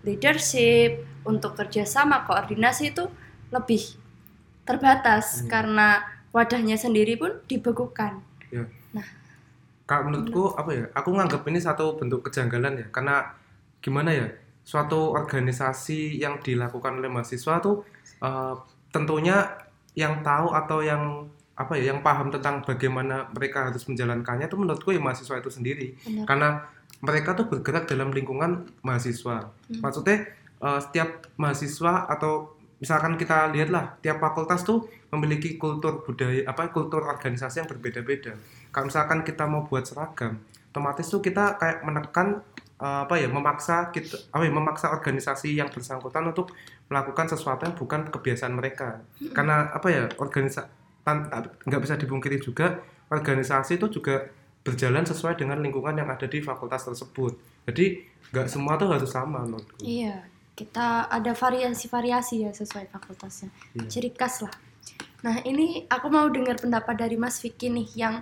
leadership, 0.04 1.06
untuk 1.24 1.56
kerjasama, 1.56 2.26
koordinasi 2.28 2.92
itu 2.92 3.06
lebih 3.54 3.84
terbatas 4.68 5.44
Hmm. 5.44 5.50
karena 5.52 5.90
wadahnya 6.34 6.76
sendiri 6.76 7.16
pun 7.16 7.40
dibekukan. 7.46 8.20
Kalau 9.86 10.04
menurutku 10.10 10.58
apa 10.58 10.72
ya? 10.74 10.86
Aku 10.98 11.14
nganggap 11.14 11.46
ini 11.48 11.60
satu 11.62 11.96
bentuk 11.96 12.26
kejanggalan 12.28 12.82
ya, 12.82 12.88
karena 12.90 13.32
gimana 13.80 14.10
ya? 14.12 14.28
Suatu 14.64 15.12
organisasi 15.14 16.18
yang 16.18 16.40
dilakukan 16.40 16.98
oleh 16.98 17.12
mahasiswa 17.12 17.60
tuh 17.62 17.86
eh, 18.24 18.56
tentunya 18.90 19.44
yang 19.94 20.26
tahu 20.26 20.56
atau 20.56 20.80
yang 20.82 21.30
apa 21.54 21.78
ya, 21.78 21.94
yang 21.94 22.02
paham 22.02 22.34
tentang 22.34 22.66
bagaimana 22.66 23.30
mereka 23.30 23.70
harus 23.70 23.86
menjalankannya 23.86 24.50
itu 24.50 24.58
menurutku 24.58 24.90
ya 24.90 25.04
mahasiswa 25.04 25.38
itu 25.38 25.52
sendiri. 25.54 25.94
Benar. 26.02 26.26
Karena 26.26 26.50
mereka 27.04 27.36
tuh 27.36 27.46
bergerak 27.52 27.86
dalam 27.86 28.16
lingkungan 28.16 28.72
mahasiswa. 28.82 29.52
Maksudnya 29.84 30.32
eh, 30.64 30.80
setiap 30.80 31.28
mahasiswa 31.36 32.08
atau 32.08 32.56
misalkan 32.84 33.16
kita 33.16 33.48
lihatlah 33.56 33.96
tiap 34.04 34.20
fakultas 34.20 34.68
tuh 34.68 34.84
memiliki 35.16 35.56
kultur 35.56 36.04
budaya 36.04 36.44
apa 36.44 36.68
kultur 36.76 37.08
organisasi 37.08 37.64
yang 37.64 37.70
berbeda-beda. 37.72 38.36
Kalau 38.76 38.92
misalkan 38.92 39.24
kita 39.24 39.48
mau 39.48 39.64
buat 39.64 39.88
seragam, 39.88 40.44
otomatis 40.68 41.08
tuh 41.08 41.24
kita 41.24 41.56
kayak 41.56 41.80
menekan 41.88 42.44
eh, 42.84 43.02
apa 43.08 43.16
ya 43.16 43.32
memaksa 43.32 43.88
kita 43.96 44.28
apa 44.36 44.44
ya 44.44 44.52
memaksa 44.52 44.92
organisasi 44.92 45.56
yang 45.56 45.72
bersangkutan 45.72 46.28
untuk 46.28 46.52
melakukan 46.92 47.32
sesuatu 47.32 47.64
yang 47.64 47.76
bukan 47.80 48.12
kebiasaan 48.12 48.52
mereka. 48.52 49.00
Karena 49.32 49.72
apa 49.72 49.88
ya 49.88 50.04
organisasi 50.20 50.84
nggak 51.68 51.82
bisa 51.84 51.96
dipungkiri 51.96 52.40
juga 52.40 52.80
organisasi 53.12 53.80
itu 53.80 53.88
juga 54.00 54.28
berjalan 54.64 55.04
sesuai 55.04 55.36
dengan 55.36 55.60
lingkungan 55.60 56.00
yang 56.00 56.08
ada 56.08 56.24
di 56.24 56.40
fakultas 56.40 56.88
tersebut. 56.88 57.36
Jadi 57.68 58.04
nggak 58.32 58.48
semua 58.48 58.80
tuh 58.80 58.90
harus 58.92 59.12
sama 59.12 59.44
menurutku. 59.44 59.84
Iya, 59.84 60.24
kita 60.54 61.10
ada 61.10 61.34
variasi-variasi 61.34 62.46
ya 62.46 62.52
sesuai 62.54 62.90
fakultasnya. 62.94 63.50
Iya. 63.74 63.90
Ciri 63.90 64.14
khas 64.14 64.46
lah. 64.46 64.54
Nah, 65.26 65.40
ini 65.48 65.88
aku 65.88 66.12
mau 66.12 66.28
dengar 66.30 66.60
pendapat 66.60 67.00
dari 67.00 67.16
Mas 67.18 67.40
Vicky 67.42 67.72
nih 67.72 67.90
yang 67.96 68.22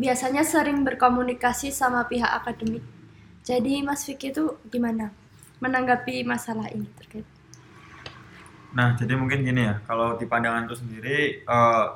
biasanya 0.00 0.46
sering 0.46 0.86
berkomunikasi 0.86 1.74
sama 1.74 2.06
pihak 2.06 2.28
akademik. 2.28 2.84
Jadi 3.42 3.82
Mas 3.84 4.06
Vicky 4.06 4.32
itu 4.32 4.56
gimana 4.70 5.12
menanggapi 5.60 6.22
masalah 6.22 6.68
ini 6.72 6.86
terkait? 6.96 7.26
Nah, 8.76 8.92
jadi 8.92 9.16
mungkin 9.16 9.40
gini 9.40 9.64
ya, 9.64 9.80
kalau 9.88 10.20
di 10.20 10.28
pandanganku 10.28 10.76
sendiri, 10.76 11.42
eh, 11.42 11.86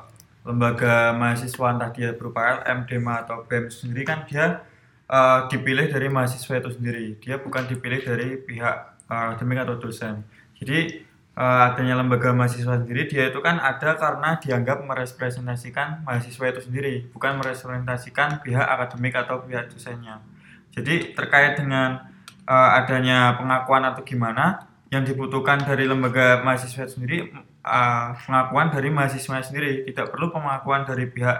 lembaga 0.48 1.12
mahasiswa 1.12 1.66
entah 1.76 1.92
dia 1.92 2.16
berupa 2.16 2.64
LM, 2.64 2.88
DEMA, 2.88 3.28
atau 3.28 3.44
BEM 3.44 3.68
sendiri 3.68 4.02
kan 4.08 4.24
dia 4.24 4.64
eh, 5.10 5.40
dipilih 5.52 5.90
dari 5.92 6.08
mahasiswa 6.08 6.58
itu 6.58 6.70
sendiri. 6.74 7.18
Dia 7.20 7.36
bukan 7.38 7.68
dipilih 7.68 8.00
dari 8.02 8.38
pihak 8.40 8.99
eh, 9.10 9.22
akademik 9.34 9.58
atau 9.66 9.76
dosen. 9.82 10.22
Jadi 10.54 11.02
eh, 11.34 11.66
adanya 11.66 11.98
lembaga 11.98 12.30
mahasiswa 12.30 12.78
sendiri, 12.78 13.10
dia 13.10 13.34
itu 13.34 13.42
kan 13.42 13.58
ada 13.58 13.98
karena 13.98 14.38
dianggap 14.38 14.86
merepresentasikan 14.86 16.06
mahasiswa 16.06 16.44
itu 16.54 16.60
sendiri, 16.70 16.94
bukan 17.10 17.42
merepresentasikan 17.42 18.46
pihak 18.46 18.64
akademik 18.64 19.18
atau 19.18 19.42
pihak 19.42 19.68
dosennya. 19.74 20.22
Jadi 20.70 21.12
terkait 21.18 21.58
dengan 21.58 22.06
eh, 22.46 22.70
adanya 22.78 23.34
pengakuan 23.34 23.82
atau 23.82 24.06
gimana, 24.06 24.70
yang 24.90 25.06
dibutuhkan 25.06 25.62
dari 25.62 25.86
lembaga 25.86 26.42
mahasiswa 26.42 26.90
sendiri 26.90 27.30
uh, 27.62 28.06
pengakuan 28.26 28.74
dari 28.74 28.90
mahasiswa 28.90 29.38
sendiri 29.38 29.86
tidak 29.86 30.10
perlu 30.10 30.34
pengakuan 30.34 30.82
dari 30.82 31.06
pihak 31.06 31.38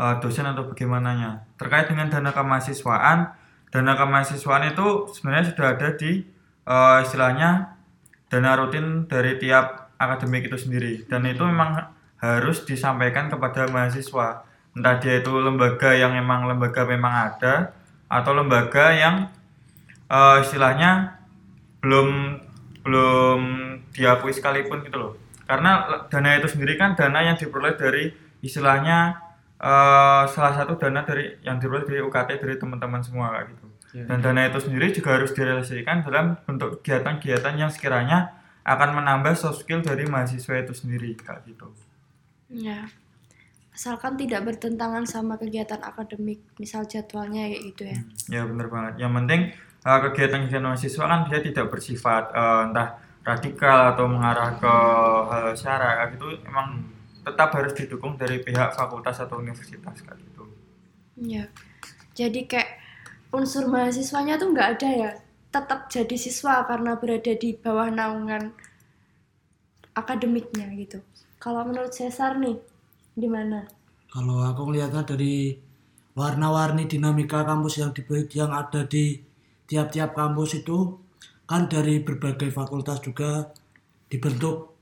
uh, 0.00 0.16
dosen 0.24 0.48
atau 0.48 0.72
bagaimananya 0.72 1.44
terkait 1.60 1.92
dengan 1.92 2.08
dana 2.08 2.32
kemahasiswaan 2.32 3.36
dana 3.68 3.92
kemahasiswaan 3.92 4.72
itu 4.72 5.12
sebenarnya 5.12 5.52
sudah 5.52 5.66
ada 5.76 5.88
di 6.00 6.24
uh, 6.68 7.00
istilahnya 7.00 7.80
dana 8.28 8.52
rutin 8.60 9.08
dari 9.08 9.40
tiap 9.40 9.96
akademik 9.96 10.52
itu 10.52 10.60
sendiri. 10.60 11.08
Dan 11.08 11.24
itu 11.24 11.40
memang 11.42 11.88
harus 12.20 12.62
disampaikan 12.68 13.32
kepada 13.32 13.66
mahasiswa. 13.72 14.44
Entah 14.76 15.00
dia 15.00 15.24
itu 15.24 15.32
lembaga 15.32 15.96
yang 15.96 16.12
memang 16.12 16.44
lembaga 16.44 16.84
memang 16.84 17.32
ada 17.32 17.72
atau 18.06 18.32
lembaga 18.36 18.92
yang 18.92 19.32
uh, 20.12 20.38
istilahnya 20.44 21.18
belum 21.80 22.38
belum 22.84 23.40
diakui 23.96 24.30
sekalipun 24.30 24.84
gitu 24.84 24.96
loh. 25.00 25.12
Karena 25.48 26.04
dana 26.12 26.36
itu 26.36 26.46
sendiri 26.52 26.76
kan 26.76 26.92
dana 26.92 27.24
yang 27.24 27.36
diperoleh 27.40 27.72
dari 27.80 28.12
istilahnya 28.44 29.16
eh, 29.56 30.24
salah 30.28 30.52
satu 30.52 30.76
dana 30.76 31.00
dari 31.02 31.40
yang 31.40 31.56
diperoleh 31.56 31.88
dari 31.88 32.00
UKT 32.04 32.30
dari 32.36 32.54
teman-teman 32.60 33.00
semua 33.00 33.32
gitu 33.48 33.67
dan 33.94 34.20
dana 34.20 34.48
itu 34.48 34.58
sendiri 34.60 34.92
juga 34.92 35.16
harus 35.16 35.32
direalisasikan 35.32 36.04
dalam 36.04 36.36
bentuk 36.44 36.80
kegiatan-kegiatan 36.80 37.54
yang 37.56 37.70
sekiranya 37.72 38.36
akan 38.68 39.00
menambah 39.00 39.32
soft 39.32 39.64
skill 39.64 39.80
dari 39.80 40.04
mahasiswa 40.04 40.60
itu 40.60 40.74
sendiri 40.76 41.16
kayak 41.16 41.48
gitu 41.48 41.72
Ya. 42.48 42.88
Asalkan 43.76 44.16
tidak 44.16 44.48
bertentangan 44.48 45.04
sama 45.04 45.36
kegiatan 45.36 45.78
akademik, 45.84 46.40
misal 46.56 46.88
jadwalnya 46.88 47.44
kayak 47.44 47.62
gitu 47.70 47.82
ya. 47.92 47.98
ya 48.32 48.42
benar 48.48 48.66
banget 48.72 49.04
yang 49.04 49.12
penting 49.12 49.52
eh, 49.84 49.98
kegiatan-kegiatan 50.08 50.64
mahasiswa 50.64 51.04
kan 51.04 51.20
dia 51.28 51.40
tidak 51.44 51.66
bersifat 51.68 52.24
eh, 52.32 52.60
entah 52.72 52.88
radikal 53.28 53.92
atau 53.92 54.08
mengarah 54.08 54.56
ke 54.56 54.74
hal 55.28 55.52
syara 55.52 55.88
kayak 56.00 56.08
gitu 56.16 56.26
emang 56.48 56.88
tetap 57.20 57.52
harus 57.52 57.76
didukung 57.76 58.16
dari 58.16 58.40
pihak 58.40 58.72
fakultas 58.72 59.20
atau 59.20 59.36
universitas 59.36 60.00
kayak 60.00 60.16
gitu 60.16 60.48
Ya. 61.18 61.50
Jadi 62.14 62.46
kayak 62.46 62.77
unsur 63.34 63.68
mahasiswanya 63.68 64.40
tuh 64.40 64.52
nggak 64.52 64.68
ada 64.78 64.88
ya. 64.88 65.10
Tetap 65.48 65.88
jadi 65.88 66.16
siswa 66.16 66.64
karena 66.68 66.96
berada 67.00 67.32
di 67.32 67.56
bawah 67.56 67.88
naungan 67.88 68.52
akademiknya 69.96 70.68
gitu. 70.76 71.00
Kalau 71.40 71.64
menurut 71.64 71.90
Cesar 71.94 72.36
nih, 72.38 72.58
gimana? 73.16 73.64
Kalau 74.08 74.40
aku 74.44 74.68
melihatnya 74.68 75.04
dari 75.04 75.56
warna-warni 76.18 76.90
dinamika 76.90 77.46
kampus 77.46 77.78
yang 77.78 77.92
yang 78.34 78.50
ada 78.50 78.82
di 78.84 79.22
tiap-tiap 79.68 80.16
kampus 80.16 80.64
itu 80.64 80.98
kan 81.48 81.70
dari 81.70 82.02
berbagai 82.02 82.50
fakultas 82.52 83.00
juga 83.00 83.52
dibentuk 84.08 84.76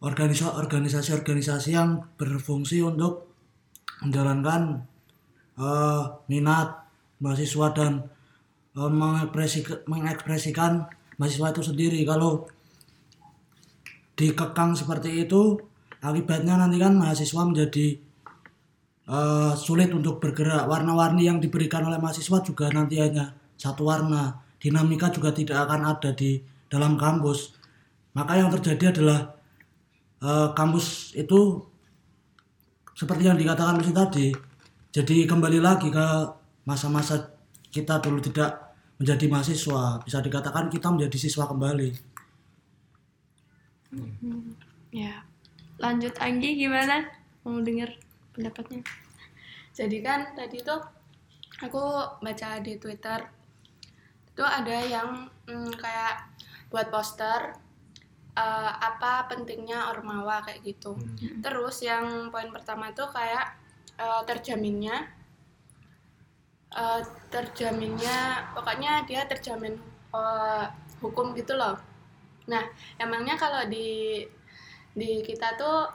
organisa- 0.00 0.56
organisasi-organisasi 0.56 1.70
yang 1.76 2.04
berfungsi 2.16 2.80
untuk 2.84 3.28
menjalankan 4.04 4.84
eh, 5.60 6.04
minat 6.28 6.79
mahasiswa 7.20 7.66
dan 7.76 7.92
eh, 8.74 8.90
mengekspresi- 8.90 9.84
mengekspresikan 9.86 10.88
mahasiswa 11.20 11.52
itu 11.52 11.62
sendiri. 11.62 12.00
Kalau 12.08 12.48
dikekang 14.16 14.76
seperti 14.76 15.24
itu 15.24 15.56
akibatnya 16.00 16.60
nanti 16.60 16.76
kan 16.80 16.96
mahasiswa 16.96 17.42
menjadi 17.44 17.86
eh, 19.08 19.52
sulit 19.54 19.92
untuk 19.92 20.18
bergerak. 20.18 20.66
Warna-warni 20.66 21.28
yang 21.28 21.38
diberikan 21.38 21.84
oleh 21.86 22.00
mahasiswa 22.00 22.40
juga 22.40 22.72
nanti 22.72 22.98
hanya 22.98 23.36
satu 23.60 23.86
warna. 23.86 24.40
Dinamika 24.60 25.08
juga 25.08 25.32
tidak 25.32 25.68
akan 25.68 25.80
ada 25.96 26.10
di 26.12 26.40
dalam 26.68 26.96
kampus. 27.00 27.56
Maka 28.12 28.36
yang 28.36 28.48
terjadi 28.52 28.96
adalah 28.96 29.36
eh, 30.24 30.48
kampus 30.56 31.16
itu 31.16 31.68
seperti 32.96 33.28
yang 33.28 33.40
dikatakan 33.40 33.80
Lucy 33.80 33.92
tadi. 33.96 34.28
Jadi 34.90 35.24
kembali 35.24 35.62
lagi 35.62 35.88
ke 35.88 36.06
masa-masa 36.64 37.34
kita 37.70 38.02
dulu 38.02 38.20
tidak 38.20 38.74
menjadi 39.00 39.26
mahasiswa. 39.32 40.04
Bisa 40.04 40.20
dikatakan 40.20 40.68
kita 40.68 40.92
menjadi 40.92 41.16
siswa 41.16 41.48
kembali. 41.48 41.90
Ya. 44.92 45.24
Lanjut 45.80 46.12
Anggi 46.20 46.60
gimana? 46.60 47.08
Mau 47.46 47.64
denger 47.64 47.96
pendapatnya? 48.36 48.84
Jadi 49.72 50.04
kan 50.04 50.36
tadi 50.36 50.60
tuh 50.60 50.82
aku 51.64 51.84
baca 52.20 52.60
di 52.60 52.76
Twitter 52.76 53.24
itu 54.30 54.44
ada 54.44 54.76
yang 54.84 55.24
mm, 55.48 55.72
kayak 55.80 56.28
buat 56.68 56.92
poster 56.92 57.56
eh, 58.36 58.72
apa 58.76 59.32
pentingnya 59.32 59.88
ormawa 59.88 60.44
kayak 60.44 60.60
gitu. 60.60 61.00
Terus 61.40 61.80
yang 61.80 62.28
poin 62.28 62.52
pertama 62.52 62.92
tuh 62.92 63.08
kayak 63.08 63.56
eh, 63.96 64.22
terjaminnya 64.28 65.19
eh, 66.74 67.02
terjaminnya 67.30 68.50
pokoknya 68.54 69.04
dia 69.08 69.26
terjamin 69.26 69.74
eh, 70.14 70.66
hukum 71.02 71.32
gitu 71.34 71.54
loh. 71.56 71.78
Nah, 72.50 72.64
emangnya 72.98 73.38
kalau 73.38 73.66
di 73.70 74.22
di 74.90 75.22
kita 75.22 75.54
tuh 75.54 75.86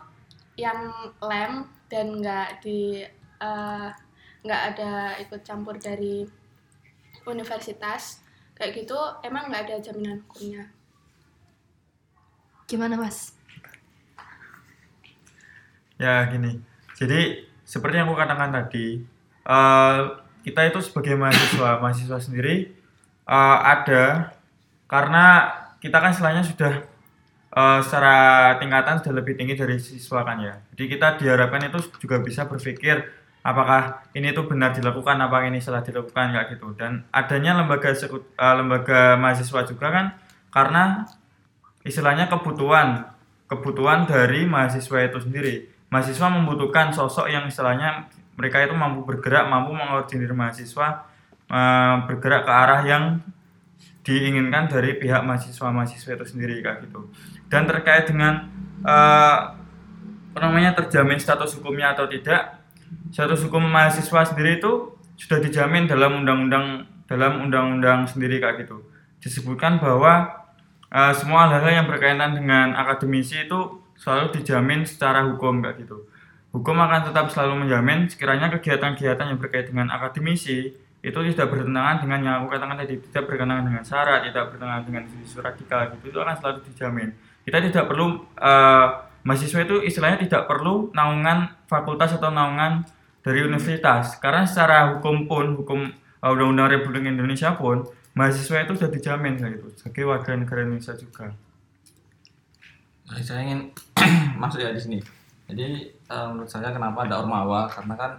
yang 0.56 1.12
lem 1.20 1.68
dan 1.92 2.20
nggak 2.20 2.64
di 2.64 3.04
eh, 3.42 3.90
nggak 4.46 4.62
ada 4.76 5.20
ikut 5.20 5.42
campur 5.42 5.76
dari 5.76 6.24
universitas 7.26 8.22
kayak 8.56 8.86
gitu 8.86 8.96
emang 9.26 9.50
nggak 9.50 9.68
ada 9.68 9.76
jaminan 9.82 10.22
hukumnya 10.24 10.70
Gimana 12.66 12.98
Mas? 12.98 13.30
Ya 16.02 16.26
gini, 16.34 16.58
jadi 16.98 17.46
seperti 17.62 18.02
yang 18.02 18.10
aku 18.10 18.18
katakan 18.18 18.50
tadi, 18.50 19.06
eh, 19.46 20.00
kita 20.46 20.62
itu 20.70 20.80
sebagai 20.86 21.18
mahasiswa, 21.18 21.70
mahasiswa 21.82 22.20
sendiri 22.22 22.70
eh, 23.26 23.58
ada 23.66 24.38
karena 24.86 25.50
kita 25.82 25.98
kan 25.98 26.14
istilahnya 26.14 26.46
sudah 26.46 26.86
eh, 27.50 27.80
secara 27.82 28.16
tingkatan 28.62 29.02
sudah 29.02 29.14
lebih 29.18 29.34
tinggi 29.34 29.58
dari 29.58 29.82
siswa 29.82 30.22
kan 30.22 30.38
ya. 30.38 30.54
Jadi 30.78 30.84
kita 30.86 31.18
diharapkan 31.18 31.66
itu 31.66 31.82
juga 31.98 32.22
bisa 32.22 32.46
berpikir 32.46 33.02
apakah 33.42 34.06
ini 34.14 34.34
tuh 34.34 34.46
benar 34.46 34.74
dilakukan, 34.74 35.18
apa 35.18 35.46
ini 35.50 35.58
salah 35.58 35.82
dilakukan 35.82 36.38
kayak 36.38 36.48
gitu. 36.54 36.78
Dan 36.78 37.10
adanya 37.10 37.58
lembaga 37.58 37.90
eh, 37.90 38.54
lembaga 38.54 39.18
mahasiswa 39.18 39.66
juga 39.66 39.88
kan 39.90 40.06
karena 40.54 41.10
istilahnya 41.82 42.30
kebutuhan 42.30 43.10
kebutuhan 43.50 44.06
dari 44.06 44.46
mahasiswa 44.46 45.06
itu 45.06 45.20
sendiri. 45.22 45.56
Mahasiswa 45.90 46.28
membutuhkan 46.34 46.90
sosok 46.94 47.30
yang 47.30 47.46
istilahnya 47.46 48.10
mereka 48.36 48.64
itu 48.64 48.76
mampu 48.76 49.08
bergerak, 49.08 49.48
mampu 49.48 49.72
mengordinir 49.72 50.32
mahasiswa 50.32 51.08
eh, 51.48 51.96
bergerak 52.08 52.48
ke 52.48 52.52
arah 52.52 52.82
yang 52.84 53.04
diinginkan 54.06 54.70
dari 54.70 55.02
pihak 55.02 55.26
mahasiswa-mahasiswa 55.26 56.22
itu 56.22 56.26
sendiri 56.30 56.62
kayak 56.62 56.86
gitu. 56.86 57.10
Dan 57.50 57.66
terkait 57.66 58.06
dengan 58.08 58.48
eh, 58.86 59.38
apa 60.36 60.40
namanya 60.44 60.76
terjamin 60.76 61.18
status 61.18 61.56
hukumnya 61.58 61.96
atau 61.96 62.12
tidak, 62.12 62.60
status 63.10 63.48
hukum 63.48 63.64
mahasiswa 63.66 64.28
sendiri 64.28 64.60
itu 64.60 64.94
sudah 65.16 65.40
dijamin 65.40 65.88
dalam 65.88 66.22
undang-undang 66.24 66.92
dalam 67.08 67.40
undang-undang 67.48 68.04
sendiri 68.06 68.44
kayak 68.44 68.68
gitu. 68.68 68.84
Disebutkan 69.24 69.80
bahwa 69.80 70.46
Eh, 70.96 71.14
semua 71.20 71.52
hal-hal 71.52 71.84
yang 71.84 71.88
berkaitan 71.92 72.40
dengan 72.40 72.72
akademisi 72.72 73.44
itu 73.44 73.84
selalu 74.00 74.40
dijamin 74.40 74.88
secara 74.88 75.28
hukum 75.28 75.60
kayak 75.60 75.84
gitu. 75.84 76.08
Hukum 76.56 76.78
akan 76.80 77.12
tetap 77.12 77.28
selalu 77.28 77.68
menjamin 77.68 78.08
sekiranya 78.08 78.48
kegiatan-kegiatan 78.48 79.26
yang 79.28 79.40
berkaitan 79.40 79.76
dengan 79.76 79.90
akademisi 79.92 80.72
itu 81.04 81.20
tidak 81.36 81.52
bertentangan 81.52 82.02
dengan 82.02 82.20
yang 82.24 82.36
aku 82.42 82.56
katakan 82.56 82.80
tadi 82.80 82.96
tidak 83.12 83.24
bertentangan 83.28 83.66
dengan 83.68 83.84
syarat, 83.84 84.20
tidak 84.26 84.44
bertentangan 84.50 84.82
dengan 84.88 85.04
isu 85.22 85.38
radikal 85.44 85.80
gitu 85.92 86.16
itu 86.16 86.18
akan 86.24 86.36
selalu 86.40 86.58
dijamin. 86.72 87.10
Kita 87.44 87.58
tidak 87.60 87.86
perlu 87.92 88.24
eh, 88.40 88.88
mahasiswa 89.26 89.60
itu 89.66 89.76
istilahnya 89.84 90.24
tidak 90.24 90.48
perlu 90.48 90.94
naungan 90.96 91.52
fakultas 91.68 92.16
atau 92.16 92.30
naungan 92.30 92.86
dari 93.26 93.42
universitas 93.42 94.22
karena 94.22 94.46
secara 94.46 94.96
hukum 94.96 95.26
pun 95.26 95.46
hukum 95.58 95.80
uh, 96.22 96.30
undang-undang 96.30 96.78
Republik 96.78 97.10
Indonesia 97.10 97.58
pun 97.58 97.82
mahasiswa 98.14 98.62
itu 98.62 98.78
sudah 98.78 98.94
dijamin 98.94 99.42
gitu 99.42 99.74
sebagai 99.74 100.06
warga 100.06 100.38
negara 100.38 100.62
Indonesia 100.62 100.94
juga. 100.94 101.34
Nah, 103.10 103.22
saya 103.22 103.42
ingin 103.50 103.74
masuk 104.42 104.62
ya 104.62 104.70
di 104.70 104.82
sini. 104.82 104.98
Jadi 105.46 105.68
eh, 105.94 106.28
menurut 106.32 106.50
saya 106.50 106.74
kenapa 106.74 107.06
ada 107.06 107.22
ormawa 107.22 107.70
karena 107.70 107.94
kan 107.94 108.12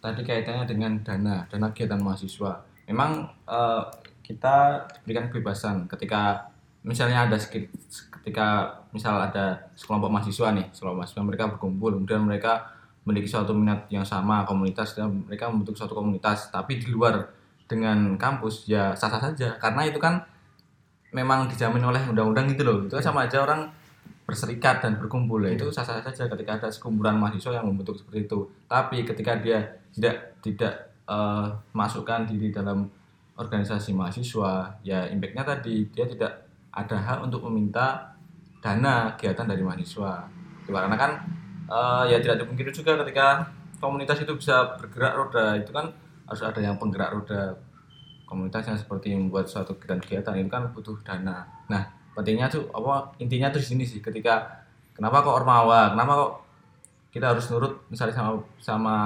tadi 0.00 0.22
kaitannya 0.22 0.64
dengan 0.68 0.92
dana, 1.02 1.42
dana 1.48 1.66
kegiatan 1.72 2.00
mahasiswa. 2.00 2.52
Memang 2.86 3.26
eh, 3.48 3.82
kita 4.26 4.84
diberikan 5.02 5.30
kebebasan 5.30 5.86
ketika 5.86 6.50
misalnya 6.86 7.26
ada 7.26 7.38
ketika 7.40 8.46
misal 8.90 9.18
ada 9.18 9.70
sekelompok 9.78 10.10
mahasiswa 10.10 10.50
nih, 10.54 10.66
sekelompok 10.74 10.98
mahasiswa 11.02 11.22
mereka 11.22 11.44
berkumpul, 11.54 11.90
kemudian 11.94 12.22
mereka 12.26 12.74
memiliki 13.06 13.30
suatu 13.30 13.54
minat 13.54 13.86
yang 13.86 14.02
sama 14.02 14.42
komunitas 14.42 14.98
dan 14.98 15.26
mereka 15.30 15.46
membentuk 15.46 15.78
suatu 15.78 15.94
komunitas, 15.94 16.50
tapi 16.50 16.82
di 16.82 16.90
luar 16.90 17.30
dengan 17.66 18.14
kampus 18.18 18.66
ya 18.66 18.94
sah-sah 18.94 19.18
saja 19.18 19.58
karena 19.58 19.86
itu 19.86 19.98
kan 19.98 20.22
memang 21.14 21.46
dijamin 21.50 21.82
oleh 21.82 22.02
undang-undang 22.06 22.50
gitu 22.50 22.62
loh. 22.66 22.78
Itu 22.86 22.98
sama 22.98 23.30
aja 23.30 23.42
orang 23.42 23.70
berserikat 24.26 24.82
dan 24.82 24.98
berkumpul. 24.98 25.38
Ya 25.46 25.54
itu 25.54 25.70
sah-sah 25.70 26.02
saja 26.02 26.26
ketika 26.26 26.58
ada 26.58 26.68
sekumpulan 26.68 27.14
mahasiswa 27.16 27.62
yang 27.62 27.70
membentuk 27.70 27.94
seperti 27.94 28.26
itu. 28.26 28.50
Tapi 28.66 29.06
ketika 29.06 29.38
dia 29.38 29.62
tidak 29.94 30.42
tidak 30.42 30.74
eh, 31.06 31.46
masukkan 31.72 32.26
diri 32.26 32.50
dalam 32.50 32.90
organisasi 33.38 33.94
mahasiswa 33.94 34.80
ya 34.82 35.06
impactnya 35.06 35.44
tadi 35.46 35.86
dia 35.94 36.08
tidak 36.08 36.32
ada 36.74 36.96
hak 36.96 37.18
untuk 37.22 37.46
meminta 37.46 38.16
dana 38.58 39.14
kegiatan 39.14 39.46
dari 39.46 39.62
mahasiswa. 39.62 40.26
Karena 40.66 40.96
kan 40.98 41.12
eh, 41.70 42.04
ya 42.10 42.18
tidak 42.18 42.42
dimungkiri 42.42 42.74
juga 42.74 42.98
ketika 43.06 43.46
komunitas 43.78 44.18
itu 44.26 44.34
bisa 44.34 44.74
bergerak 44.74 45.14
roda 45.14 45.54
itu 45.54 45.70
kan 45.70 45.86
harus 46.26 46.42
ada 46.42 46.58
yang 46.58 46.74
penggerak 46.76 47.14
roda. 47.14 47.54
Komunitas 48.26 48.66
yang 48.66 48.74
seperti 48.74 49.14
membuat 49.14 49.46
suatu 49.46 49.78
kegiatan-kegiatan 49.78 50.34
itu 50.42 50.50
kan 50.50 50.66
butuh 50.74 50.98
dana. 51.06 51.46
Nah, 51.70 51.95
pentingnya 52.16 52.48
tuh 52.48 52.64
apa 52.72 53.12
intinya 53.20 53.52
tuh 53.52 53.60
di 53.60 53.68
sini 53.68 53.84
sih 53.84 54.00
ketika 54.00 54.64
kenapa 54.96 55.20
kok 55.20 55.36
ormawa, 55.44 55.92
kenapa 55.92 56.12
kok 56.16 56.32
kita 57.12 57.36
harus 57.36 57.44
nurut 57.52 57.76
misalnya 57.92 58.16
sama 58.16 58.32
sama 58.56 58.96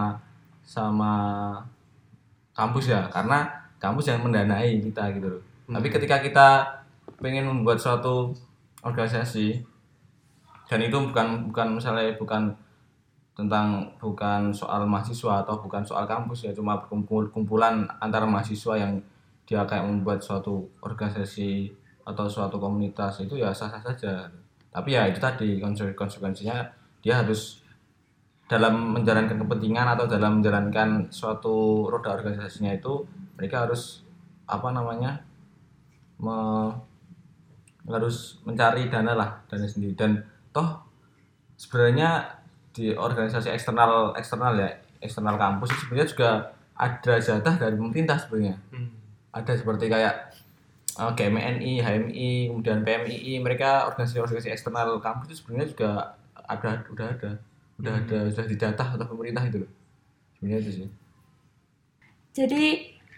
sama 0.62 1.12
kampus 2.54 2.94
ya, 2.94 3.10
karena 3.10 3.50
kampus 3.82 4.14
yang 4.14 4.22
mendanai 4.22 4.78
kita 4.78 5.10
gitu 5.18 5.26
loh. 5.26 5.42
Tapi 5.66 5.88
ketika 5.90 6.22
kita 6.22 6.48
pengen 7.18 7.50
membuat 7.50 7.82
suatu 7.82 8.30
organisasi 8.86 9.60
dan 10.70 10.80
itu 10.86 10.94
bukan 10.94 11.50
bukan 11.50 11.66
misalnya 11.74 12.14
bukan 12.14 12.54
tentang 13.34 13.90
bukan 13.98 14.54
soal 14.54 14.86
mahasiswa 14.86 15.42
atau 15.42 15.58
bukan 15.58 15.82
soal 15.82 16.06
kampus 16.06 16.46
ya 16.46 16.52
cuma 16.54 16.78
berkumpul 16.78 17.32
kumpulan 17.32 17.88
antara 17.98 18.28
mahasiswa 18.28 18.78
yang 18.78 19.02
dia 19.48 19.66
kayak 19.66 19.82
membuat 19.82 20.22
suatu 20.22 20.70
organisasi 20.78 21.74
atau 22.10 22.26
suatu 22.26 22.58
komunitas 22.58 23.22
itu 23.22 23.38
ya 23.38 23.54
sah-sah 23.54 23.80
saja. 23.80 24.26
Tapi 24.70 24.94
ya 24.94 25.06
itu 25.06 25.18
tadi 25.22 25.62
konse- 25.62 25.94
konsekuensinya 25.94 26.66
dia 27.02 27.22
harus 27.22 27.62
dalam 28.50 28.98
menjalankan 28.98 29.38
kepentingan 29.38 29.94
atau 29.94 30.10
dalam 30.10 30.42
menjalankan 30.42 31.06
suatu 31.14 31.86
roda 31.86 32.18
organisasinya 32.18 32.74
itu 32.74 33.06
mereka 33.38 33.66
harus 33.66 34.02
apa 34.50 34.74
namanya 34.74 35.22
me- 36.18 36.74
harus 37.86 38.42
mencari 38.42 38.90
dana 38.90 39.14
lah 39.14 39.30
dana 39.46 39.66
sendiri. 39.66 39.94
Dan 39.94 40.18
toh 40.50 40.82
sebenarnya 41.54 42.26
di 42.70 42.94
organisasi 42.94 43.50
eksternal 43.50 44.14
eksternal 44.14 44.54
ya 44.58 44.70
eksternal 45.02 45.38
kampus 45.38 45.74
itu 45.74 45.80
sebenarnya 45.86 46.08
juga 46.10 46.30
ada 46.74 47.14
jatah 47.18 47.54
dari 47.58 47.74
pemerintah 47.76 48.16
sebenarnya. 48.18 48.56
Hmm. 48.70 48.90
ada 49.30 49.54
seperti 49.54 49.86
kayak 49.86 50.34
uh, 51.00 51.12
GMNI, 51.16 51.80
HMI, 51.80 52.52
kemudian 52.52 52.84
PMII 52.84 53.40
mereka 53.40 53.88
organisasi-organisasi 53.88 54.52
eksternal 54.52 55.00
kampus 55.00 55.32
itu 55.32 55.36
sebenarnya 55.40 55.68
juga 55.72 55.90
ada 56.44 56.84
udah 56.92 57.06
ada. 57.08 57.30
Udah 57.80 57.92
ada 57.96 58.18
sudah 58.28 58.44
didata 58.44 58.84
oleh 58.92 59.08
pemerintah 59.08 59.42
itu 59.48 59.64
loh. 59.64 59.72
Sebenarnya 60.36 60.58
itu 60.60 60.70
sih. 60.76 60.88
Jadi 62.36 62.64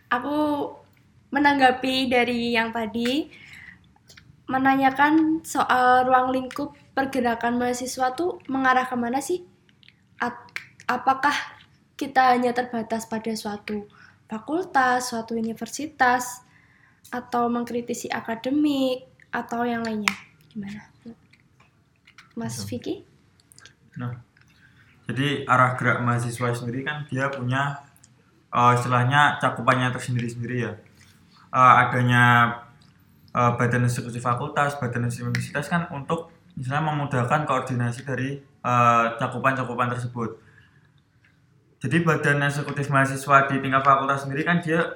aku 0.06 0.70
menanggapi 1.34 2.06
dari 2.06 2.54
yang 2.54 2.70
tadi 2.70 3.26
menanyakan 4.46 5.42
soal 5.42 6.06
ruang 6.06 6.30
lingkup 6.30 6.76
pergerakan 6.92 7.56
mahasiswa 7.58 8.12
tuh 8.14 8.38
mengarah 8.46 8.86
ke 8.86 8.94
mana 8.94 9.18
sih? 9.18 9.42
Apakah 10.86 11.34
kita 11.96 12.36
hanya 12.36 12.52
terbatas 12.52 13.08
pada 13.08 13.32
suatu 13.32 13.88
fakultas, 14.28 15.10
suatu 15.10 15.34
universitas, 15.34 16.44
atau 17.10 17.50
mengkritisi 17.50 18.12
akademik, 18.12 19.10
atau 19.32 19.64
yang 19.64 19.80
lainnya? 19.80 20.12
Gimana? 20.52 20.92
Mas 22.36 22.64
Vicky? 22.68 23.04
Nah, 23.96 24.20
jadi 25.08 25.44
arah 25.44 25.76
gerak 25.76 26.00
mahasiswa 26.00 26.52
sendiri 26.56 26.84
kan 26.84 27.04
dia 27.08 27.28
punya 27.28 27.80
eh, 28.52 28.72
istilahnya 28.76 29.36
cakupannya 29.40 29.92
tersendiri-sendiri 29.92 30.56
ya. 30.64 30.72
Eh, 31.52 31.74
adanya 31.84 32.48
eh, 33.32 33.52
badan 33.56 33.84
eksekutif 33.88 34.24
fakultas, 34.24 34.80
badan 34.80 35.08
eksekutif 35.08 35.28
universitas 35.32 35.66
kan 35.68 35.88
untuk 35.92 36.32
misalnya 36.56 36.92
memudahkan 36.92 37.48
koordinasi 37.48 38.04
dari 38.04 38.40
cakupan-cakupan 39.18 39.90
tersebut. 39.90 40.38
Jadi 41.82 42.06
badan 42.06 42.46
eksekutif 42.46 42.94
mahasiswa 42.94 43.50
di 43.50 43.58
tingkat 43.58 43.82
fakultas 43.82 44.22
sendiri 44.22 44.46
kan 44.46 44.62
dia 44.62 44.86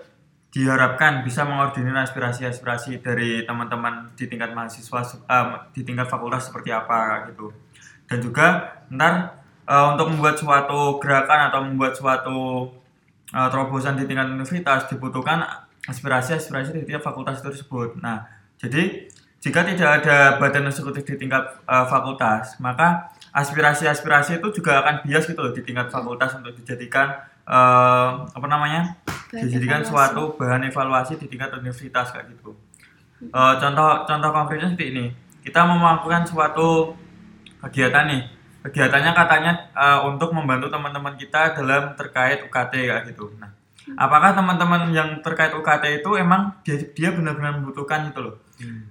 diharapkan 0.56 1.20
bisa 1.20 1.44
mengordinir 1.44 1.92
aspirasi-aspirasi 1.92 3.04
dari 3.04 3.44
teman-teman 3.44 4.08
di 4.16 4.24
tingkat 4.24 4.56
mahasiswa 4.56 5.04
eh, 5.04 5.46
di 5.76 5.84
tingkat 5.84 6.08
fakultas 6.08 6.48
seperti 6.48 6.72
apa 6.72 7.28
gitu. 7.28 7.52
Dan 8.08 8.24
juga 8.24 8.80
ntar 8.88 9.36
eh, 9.68 9.86
untuk 9.92 10.16
membuat 10.16 10.40
suatu 10.40 10.96
gerakan 10.96 11.52
atau 11.52 11.60
membuat 11.60 11.92
suatu 11.92 12.72
eh, 13.36 13.48
terobosan 13.52 14.00
di 14.00 14.08
tingkat 14.08 14.32
universitas 14.32 14.88
dibutuhkan 14.88 15.44
aspirasi-aspirasi 15.84 16.72
dari 16.72 16.88
tiap 16.88 17.04
fakultas 17.04 17.44
tersebut. 17.44 18.00
Nah, 18.00 18.24
jadi 18.56 19.12
jika 19.44 19.60
tidak 19.60 20.02
ada 20.02 20.40
badan 20.40 20.72
eksekutif 20.72 21.04
di 21.04 21.20
tingkat 21.20 21.44
eh, 21.68 21.86
fakultas, 21.92 22.56
maka 22.64 23.12
aspirasi-aspirasi 23.36 24.40
itu 24.40 24.64
juga 24.64 24.80
akan 24.80 25.04
bias 25.04 25.28
gitu 25.28 25.36
loh 25.44 25.52
di 25.52 25.60
tingkat 25.60 25.92
fakultas 25.92 26.32
untuk 26.40 26.56
dijadikan 26.56 27.12
eh, 27.46 28.10
apa 28.26 28.46
namanya? 28.46 28.98
Bahan 29.06 29.42
dijadikan 29.46 29.82
evaluasi. 29.82 29.90
suatu 29.90 30.22
bahan 30.38 30.62
evaluasi 30.66 31.12
di 31.18 31.26
tingkat 31.30 31.54
universitas 31.56 32.12
kayak 32.12 32.34
gitu. 32.34 32.52
Eh, 33.22 33.54
contoh 33.62 34.04
contoh 34.04 34.30
konkretnya 34.34 34.68
seperti 34.74 34.86
ini. 34.92 35.04
Kita 35.46 35.62
mau 35.64 35.78
melakukan 35.78 36.26
suatu 36.26 36.92
kegiatan 37.62 38.10
nih. 38.10 38.22
Kegiatannya 38.66 39.12
katanya 39.14 39.52
eh, 39.72 39.98
untuk 40.04 40.34
membantu 40.34 40.68
teman-teman 40.68 41.14
kita 41.14 41.54
dalam 41.54 41.94
terkait 41.94 42.42
UKT 42.44 42.72
kayak 42.90 43.02
gitu. 43.14 43.30
Nah, 43.38 43.54
apakah 43.94 44.34
teman-teman 44.34 44.90
yang 44.90 45.22
terkait 45.22 45.54
UKT 45.54 46.02
itu 46.02 46.10
emang 46.18 46.58
dia, 46.66 46.76
dia 46.90 47.14
benar-benar 47.14 47.62
membutuhkan 47.62 48.10
gitu 48.10 48.20
loh? 48.26 48.36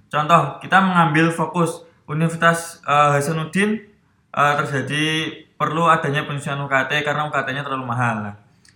Contoh, 0.07 0.61
kita 0.61 0.77
mengambil 0.79 1.33
fokus 1.33 1.83
Universitas 2.05 2.79
eh, 2.85 3.09
Hasanuddin 3.17 3.81
eh, 4.31 4.53
terjadi 4.61 5.03
perlu 5.57 5.89
adanya 5.89 6.23
penyusunan 6.27 6.69
UKT 6.69 7.01
karena 7.01 7.25
UKT-nya 7.27 7.65
terlalu 7.65 7.85
mahal. 7.89 8.15
Nah, 8.21 8.35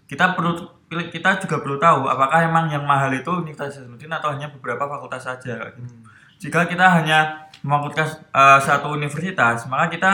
kita 0.10 0.34
perlu 0.34 0.58
kita 0.89 1.38
juga 1.38 1.62
perlu 1.62 1.78
tahu 1.78 2.10
apakah 2.10 2.50
emang 2.50 2.65
yang 2.74 2.82
mahal 2.82 3.13
itu 3.13 3.30
Universitas 3.30 3.86
Hasanuddin 3.86 4.10
atau 4.10 4.34
hanya 4.34 4.50
beberapa 4.50 4.89
fakultas 4.89 5.22
saja. 5.22 5.54
kayak 5.54 5.78
gitu. 5.78 5.93
Jika 6.41 6.65
kita 6.65 6.86
hanya 6.89 7.45
memfokuskan 7.62 8.08
eh, 8.34 8.60
satu 8.65 8.98
universitas, 8.98 9.69
maka 9.69 9.86
kita 9.93 10.12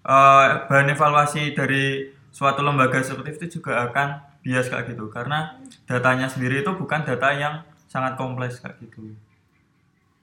eh, 0.00 0.48
bahan 0.64 0.88
evaluasi 0.96 1.52
dari 1.52 2.08
suatu 2.32 2.64
lembaga 2.64 2.98
eksekutif 2.98 3.36
itu 3.36 3.60
juga 3.60 3.84
akan 3.84 4.40
bias 4.40 4.72
kayak 4.72 4.96
gitu 4.96 5.12
karena 5.12 5.60
datanya 5.84 6.26
sendiri 6.26 6.64
itu 6.64 6.72
bukan 6.72 7.04
data 7.04 7.28
yang 7.36 7.60
sangat 7.86 8.16
kompleks 8.16 8.64
kayak 8.64 8.80
gitu. 8.80 9.12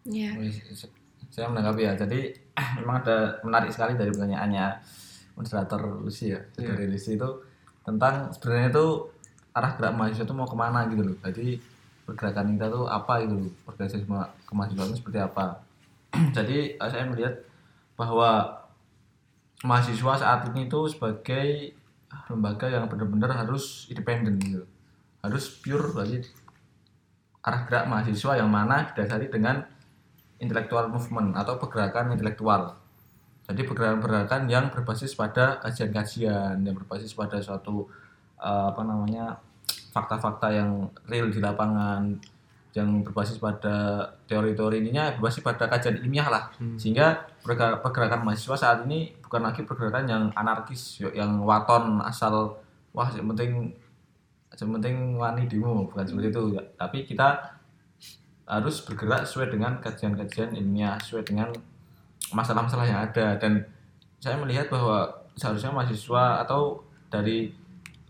Ya. 0.10 0.34
Se- 0.74 0.90
saya 1.32 1.48
menanggapi 1.48 1.88
ya. 1.88 1.94
Jadi 1.94 2.34
memang 2.82 3.06
ada 3.06 3.38
menarik 3.46 3.70
sekali 3.70 3.94
dari 3.96 4.10
pertanyaannya 4.10 4.66
moderator 5.38 5.82
Lucy 6.02 6.34
ya. 6.34 6.42
Iya. 6.58 6.74
Dari 6.74 6.86
Lucy 6.90 7.16
itu 7.16 7.30
tentang 7.82 8.30
sebenarnya 8.34 8.70
itu 8.72 8.88
arah 9.52 9.72
gerak 9.76 9.94
mahasiswa 9.98 10.24
itu 10.24 10.36
mau 10.36 10.48
ke 10.48 10.58
mana 10.58 10.88
gitu 10.88 11.02
loh. 11.04 11.18
Jadi 11.22 11.60
pergerakan 12.08 12.56
kita 12.56 12.68
tuh 12.72 12.86
apa 12.88 13.14
gitu 13.26 13.36
loh. 13.48 13.52
Organisasi 13.68 14.06
ma- 14.08 14.32
kemahasiswaan 14.48 14.90
itu 14.94 14.98
seperti 15.00 15.20
apa. 15.20 15.46
Jadi 16.38 16.76
saya 16.80 17.06
melihat 17.08 17.36
bahwa 17.96 18.62
mahasiswa 19.62 20.14
saat 20.18 20.50
ini 20.52 20.66
itu 20.66 20.80
sebagai 20.90 21.78
lembaga 22.28 22.68
yang 22.68 22.90
benar-benar 22.90 23.46
harus 23.46 23.88
independen 23.88 24.40
gitu. 24.42 24.66
Harus 25.22 25.48
pure 25.62 25.94
berarti 25.94 26.26
arah 27.42 27.62
gerak 27.66 27.86
mahasiswa 27.90 28.38
yang 28.38 28.50
mana 28.50 28.90
didasari 28.92 29.30
dengan 29.30 29.66
intellectual 30.42 30.90
movement 30.90 31.38
atau 31.38 31.58
pergerakan 31.62 32.18
intelektual. 32.18 32.81
Jadi 33.48 33.62
pergerakan-pergerakan 33.68 34.48
yang 34.48 34.70
berbasis 34.70 35.18
pada 35.18 35.60
kajian-kajian, 35.60 36.62
yang 36.62 36.76
berbasis 36.76 37.14
pada 37.18 37.42
suatu 37.42 37.90
eh, 38.40 38.66
apa 38.72 38.82
namanya 38.86 39.38
fakta-fakta 39.92 40.48
yang 40.56 40.88
real 41.10 41.28
di 41.28 41.44
lapangan, 41.44 42.16
yang 42.72 43.04
berbasis 43.04 43.36
pada 43.36 44.08
teori-teori 44.30 44.80
ininya 44.80 45.12
berbasis 45.20 45.44
pada 45.44 45.68
kajian 45.68 46.00
ilmiah 46.00 46.32
lah. 46.32 46.44
Sehingga 46.80 47.28
pergerakan, 47.44 47.84
pergerakan 47.84 48.20
mahasiswa 48.24 48.56
saat 48.56 48.80
ini 48.88 49.12
bukan 49.20 49.44
lagi 49.44 49.68
pergerakan 49.68 50.06
yang 50.08 50.24
anarkis, 50.32 51.04
yang 51.12 51.44
waton 51.44 52.00
asal 52.00 52.62
wah 52.96 53.08
yang 53.12 53.28
penting 53.36 53.72
yang 54.60 54.72
penting 54.78 54.96
wani 55.16 55.48
demo 55.48 55.88
bukan 55.88 56.06
seperti 56.06 56.28
itu 56.30 56.44
ya. 56.60 56.64
tapi 56.76 57.08
kita 57.08 57.56
harus 58.46 58.84
bergerak 58.84 59.24
sesuai 59.24 59.48
dengan 59.48 59.80
kajian-kajian 59.80 60.60
ilmiah 60.60 61.00
sesuai 61.00 61.24
dengan 61.24 61.50
masalah-masalah 62.32 62.86
yang 62.88 63.00
ada. 63.04 63.38
Dan 63.38 63.64
saya 64.20 64.36
melihat 64.40 64.68
bahwa 64.72 65.08
seharusnya 65.36 65.72
mahasiswa 65.72 66.44
atau 66.44 66.84
dari 67.12 67.52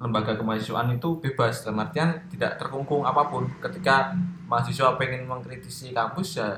lembaga 0.02 0.34
kemahasiswaan 0.34 0.98
itu 0.98 1.22
bebas. 1.22 1.62
Dalam 1.62 1.86
artian 1.86 2.18
tidak 2.34 2.58
terkungkung 2.58 3.06
apa 3.06 3.30
pun. 3.30 3.46
Ketika 3.62 4.14
mahasiswa 4.50 4.98
pengen 4.98 5.30
mengkritisi 5.30 5.94
kampus 5.94 6.42
ya 6.42 6.50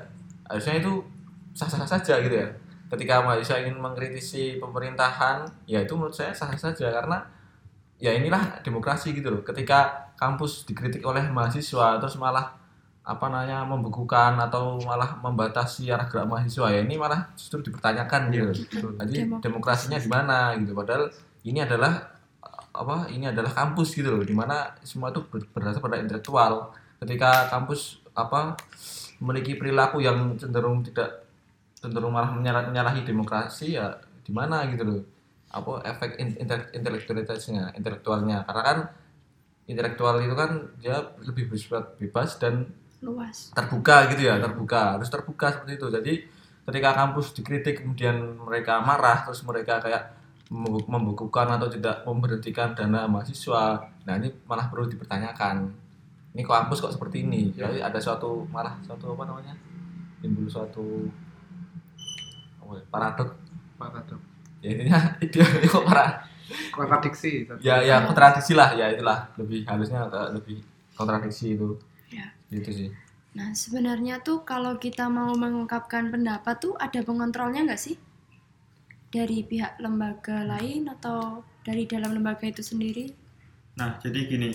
harusnya 0.48 0.80
itu 0.80 1.04
sah-sah 1.52 1.84
saja 1.84 2.24
gitu 2.24 2.36
ya. 2.40 2.48
Ketika 2.88 3.20
mahasiswa 3.26 3.60
ingin 3.68 3.78
mengkritisi 3.84 4.64
pemerintahan 4.64 5.44
ya 5.68 5.84
itu 5.84 5.94
menurut 6.00 6.16
saya 6.16 6.32
sah-sah 6.32 6.72
saja. 6.72 6.88
Karena 6.90 7.20
ya 8.00 8.16
inilah 8.16 8.64
demokrasi 8.64 9.12
gitu 9.12 9.28
loh. 9.28 9.42
Ketika 9.44 10.12
kampus 10.16 10.64
dikritik 10.64 11.04
oleh 11.04 11.28
mahasiswa 11.28 12.00
terus 12.00 12.16
malah 12.16 12.63
apa 13.04 13.28
namanya 13.28 13.68
membekukan 13.68 14.40
atau 14.40 14.80
malah 14.80 15.20
membatasi 15.20 15.92
arah 15.92 16.08
gerak 16.08 16.24
mahasiswa 16.24 16.72
ya. 16.72 16.80
Ini 16.88 16.96
malah 16.96 17.36
justru 17.36 17.60
dipertanyakan 17.60 18.32
gitu. 18.32 18.48
Jadi 18.96 19.28
Demo- 19.28 19.44
demokrasinya 19.44 20.00
di 20.00 20.08
mana 20.08 20.56
gitu. 20.56 20.72
Padahal 20.72 21.12
ini 21.44 21.60
adalah 21.60 22.16
apa 22.74 23.12
ini 23.12 23.28
adalah 23.30 23.52
kampus 23.54 23.94
gitu 23.94 24.10
loh 24.10 24.24
di 24.24 24.32
mana 24.34 24.72
semua 24.82 25.12
itu 25.12 25.20
ber- 25.28 25.46
berdasar 25.52 25.84
pada 25.84 26.00
intelektual. 26.00 26.72
Ketika 27.04 27.52
kampus 27.52 28.00
apa 28.16 28.56
memiliki 29.20 29.60
perilaku 29.60 30.00
yang 30.00 30.40
cenderung 30.40 30.80
tidak 30.82 31.28
cenderung 31.76 32.16
malah 32.16 32.32
menyala- 32.32 32.72
menyalahi 32.72 33.04
demokrasi 33.04 33.76
ya 33.76 34.00
di 34.24 34.32
mana 34.32 34.64
gitu 34.72 34.84
loh. 34.88 35.02
Apa 35.52 35.84
efek 35.86 36.16
in- 36.24 36.40
intel- 36.40 36.72
intelektualitasnya 36.72 37.76
intelektualnya. 37.76 38.48
Karena 38.48 38.64
kan 38.64 38.78
intelektual 39.68 40.24
itu 40.24 40.36
kan 40.40 40.72
dia 40.80 41.04
lebih 41.20 41.52
bersifat 41.52 42.00
bebas 42.00 42.40
dan 42.40 42.72
luas. 43.04 43.52
Terbuka 43.52 44.08
gitu 44.10 44.22
ya 44.24 44.40
terbuka. 44.40 44.98
Harus 44.98 45.12
terbuka 45.12 45.52
seperti 45.52 45.76
itu. 45.76 45.88
Jadi 45.92 46.14
ketika 46.64 46.90
kampus 46.96 47.36
dikritik 47.36 47.84
kemudian 47.84 48.16
mereka 48.40 48.80
marah 48.80 49.28
terus 49.28 49.44
mereka 49.44 49.84
kayak 49.84 50.16
membu- 50.48 50.88
membukukan 50.88 51.48
atau 51.60 51.68
tidak 51.68 52.08
memberhentikan 52.08 52.72
dana 52.72 53.04
mahasiswa 53.10 53.84
nah 54.04 54.16
ini 54.20 54.32
malah 54.48 54.68
perlu 54.72 54.88
dipertanyakan. 54.88 55.68
Ini 56.34 56.42
kok 56.42 56.56
kampus 56.66 56.80
kok 56.82 56.94
seperti 56.96 57.24
ini? 57.28 57.52
Jadi 57.54 57.80
ada 57.84 58.00
suatu 58.00 58.48
malah 58.50 58.76
suatu 58.82 59.14
apa 59.14 59.24
namanya? 59.28 59.54
Timbul 60.24 60.48
suatu 60.48 61.08
apa 62.64 62.80
ya, 62.80 62.84
paradok 62.90 63.30
Paradok. 63.76 64.20
ya 64.64 64.70
intinya 64.72 65.00
dia 65.32 65.44
kok 65.74 65.84
para 65.84 66.24
kontradiksi. 66.72 67.44
Ya 67.60 67.84
ya 67.84 68.04
kontradiksi 68.08 68.56
lah. 68.56 68.72
Ya 68.76 68.88
itulah. 68.92 69.28
Lebih 69.36 69.68
harusnya 69.68 70.08
agak 70.08 70.36
lebih 70.40 70.64
kontradiksi 70.96 71.56
itu. 71.60 71.76
Ya. 71.76 71.93
Gitu 72.58 72.70
sih 72.72 72.90
Nah, 73.34 73.50
sebenarnya 73.58 74.22
tuh 74.22 74.46
kalau 74.46 74.78
kita 74.78 75.10
mau 75.10 75.34
mengungkapkan 75.34 76.14
pendapat 76.14 76.56
tuh 76.62 76.74
ada 76.78 77.02
pengontrolnya 77.02 77.66
nggak 77.66 77.82
sih? 77.82 77.98
Dari 79.10 79.42
pihak 79.50 79.82
lembaga 79.82 80.46
lain 80.46 80.86
atau 80.90 81.42
dari 81.66 81.90
dalam 81.90 82.14
lembaga 82.14 82.46
itu 82.46 82.62
sendiri? 82.62 83.10
Nah, 83.74 83.98
jadi 83.98 84.20
gini, 84.30 84.50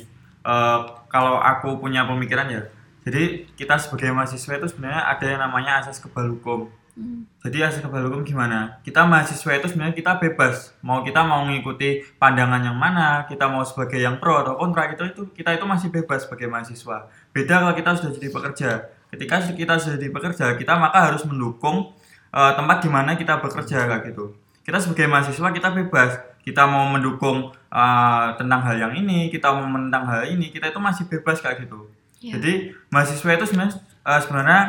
eh, 0.47 0.81
kalau 1.11 1.43
aku 1.43 1.83
punya 1.83 2.07
pemikiran 2.07 2.47
ya, 2.55 2.63
jadi 3.03 3.51
kita 3.59 3.75
sebagai 3.83 4.15
mahasiswa 4.15 4.63
itu 4.63 4.67
sebenarnya 4.71 5.03
ada 5.11 5.27
yang 5.27 5.41
namanya 5.43 5.83
asas 5.83 5.99
kebal 5.99 6.39
hukum. 6.39 6.71
Hmm. 6.99 7.23
Jadi 7.47 7.63
asas 7.63 7.79
kebal 7.79 8.11
hukum 8.11 8.27
gimana? 8.27 8.83
Kita 8.83 9.07
mahasiswa 9.07 9.55
itu 9.55 9.71
sebenarnya 9.71 9.95
kita 9.95 10.19
bebas. 10.19 10.75
Mau 10.83 11.07
kita 11.07 11.23
mau 11.23 11.47
mengikuti 11.47 12.03
pandangan 12.19 12.59
yang 12.59 12.75
mana, 12.75 13.23
kita 13.31 13.47
mau 13.47 13.63
sebagai 13.63 14.03
yang 14.03 14.19
pro 14.19 14.43
atau 14.43 14.59
kontra 14.59 14.91
itu 14.91 15.07
itu 15.07 15.23
kita 15.31 15.55
itu 15.55 15.63
masih 15.63 15.95
bebas 15.95 16.27
sebagai 16.27 16.51
mahasiswa. 16.51 17.07
Beda 17.31 17.63
kalau 17.63 17.75
kita 17.79 17.95
sudah 17.95 18.11
jadi 18.19 18.29
pekerja. 18.35 18.71
Ketika 19.15 19.35
kita 19.55 19.79
sudah 19.79 19.95
jadi 19.95 20.11
pekerja, 20.11 20.47
kita 20.59 20.75
maka 20.75 20.99
harus 21.07 21.23
mendukung 21.23 21.95
eh, 22.35 22.53
tempat 22.59 22.83
di 22.83 22.91
mana 22.91 23.15
kita 23.15 23.39
bekerja 23.39 23.87
kayak 23.87 24.03
gitu. 24.11 24.35
Kita 24.67 24.83
sebagai 24.83 25.07
mahasiswa 25.07 25.49
kita 25.55 25.71
bebas. 25.71 26.11
Kita 26.43 26.67
mau 26.67 26.91
mendukung 26.91 27.55
eh, 27.55 28.29
tentang 28.35 28.61
hal 28.67 28.75
yang 28.75 28.93
ini, 28.99 29.31
kita 29.31 29.55
mau 29.55 29.71
menentang 29.71 30.03
hal 30.11 30.27
ini, 30.27 30.51
kita 30.51 30.75
itu 30.75 30.83
masih 30.83 31.07
bebas 31.07 31.39
kayak 31.39 31.63
gitu. 31.63 31.87
Ya. 32.19 32.35
Jadi 32.35 32.75
mahasiswa 32.91 33.31
itu 33.39 33.47
sebenarnya 33.47 33.79
eh, 34.03 34.21
sebenarnya 34.27 34.61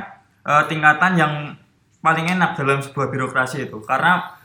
eh, 0.46 0.64
tingkatan 0.70 1.14
yang 1.18 1.34
paling 2.00 2.26
enak 2.28 2.56
dalam 2.56 2.80
sebuah 2.80 3.12
birokrasi 3.12 3.68
itu. 3.68 3.80
Karena 3.84 4.36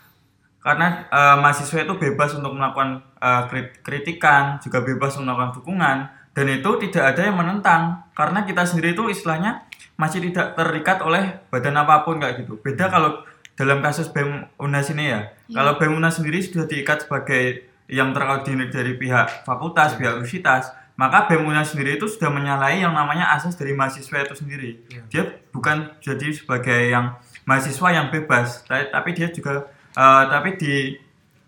karena 0.64 1.06
eh, 1.12 1.36
mahasiswa 1.38 1.84
itu 1.84 1.94
bebas 2.00 2.32
untuk 2.36 2.56
melakukan 2.56 3.04
krit- 3.48 3.80
kritikan 3.80 4.60
juga 4.60 4.84
bebas 4.84 5.16
untuk 5.16 5.32
melakukan 5.32 5.52
dukungan 5.60 5.96
dan 6.34 6.46
itu 6.50 6.70
tidak 6.88 7.14
ada 7.14 7.22
yang 7.30 7.36
menentang. 7.38 7.82
Karena 8.12 8.42
kita 8.42 8.66
sendiri 8.66 8.92
itu 8.92 9.06
istilahnya 9.08 9.64
masih 9.94 10.20
tidak 10.30 10.58
terikat 10.58 10.98
oleh 11.04 11.40
badan 11.48 11.78
apa 11.78 12.02
pun 12.02 12.18
kayak 12.18 12.42
gitu. 12.42 12.58
Beda 12.58 12.90
kalau 12.90 13.22
dalam 13.54 13.78
kasus 13.78 14.10
BEM 14.10 14.50
UNAS 14.58 14.90
ini 14.90 15.14
ya. 15.14 15.30
Kalau 15.46 15.78
BEM 15.78 15.94
UNAS 15.94 16.18
sendiri 16.18 16.42
sudah 16.42 16.66
diikat 16.66 17.06
sebagai 17.06 17.70
yang 17.86 18.10
terkoordinir 18.10 18.72
dari 18.72 18.96
pihak 18.96 19.44
fakultas 19.44 19.94
pihak 20.00 20.16
universitas 20.16 20.72
maka 20.94 21.26
BEM 21.26 21.42
UNAS 21.42 21.74
sendiri 21.74 21.98
itu 21.98 22.06
sudah 22.06 22.30
menyalahi 22.30 22.86
yang 22.86 22.94
namanya 22.94 23.34
asas 23.34 23.58
dari 23.58 23.74
mahasiswa 23.74 24.22
itu 24.22 24.34
sendiri. 24.38 24.78
Dia 25.10 25.26
bukan 25.50 25.90
jadi 25.98 26.30
sebagai 26.30 26.90
yang 26.90 27.18
mahasiswa 27.44 27.88
yang 27.90 28.06
bebas 28.08 28.64
tapi, 28.66 29.10
dia 29.12 29.28
juga 29.28 29.68
eh, 29.90 30.24
tapi 30.26 30.56
di 30.56 30.74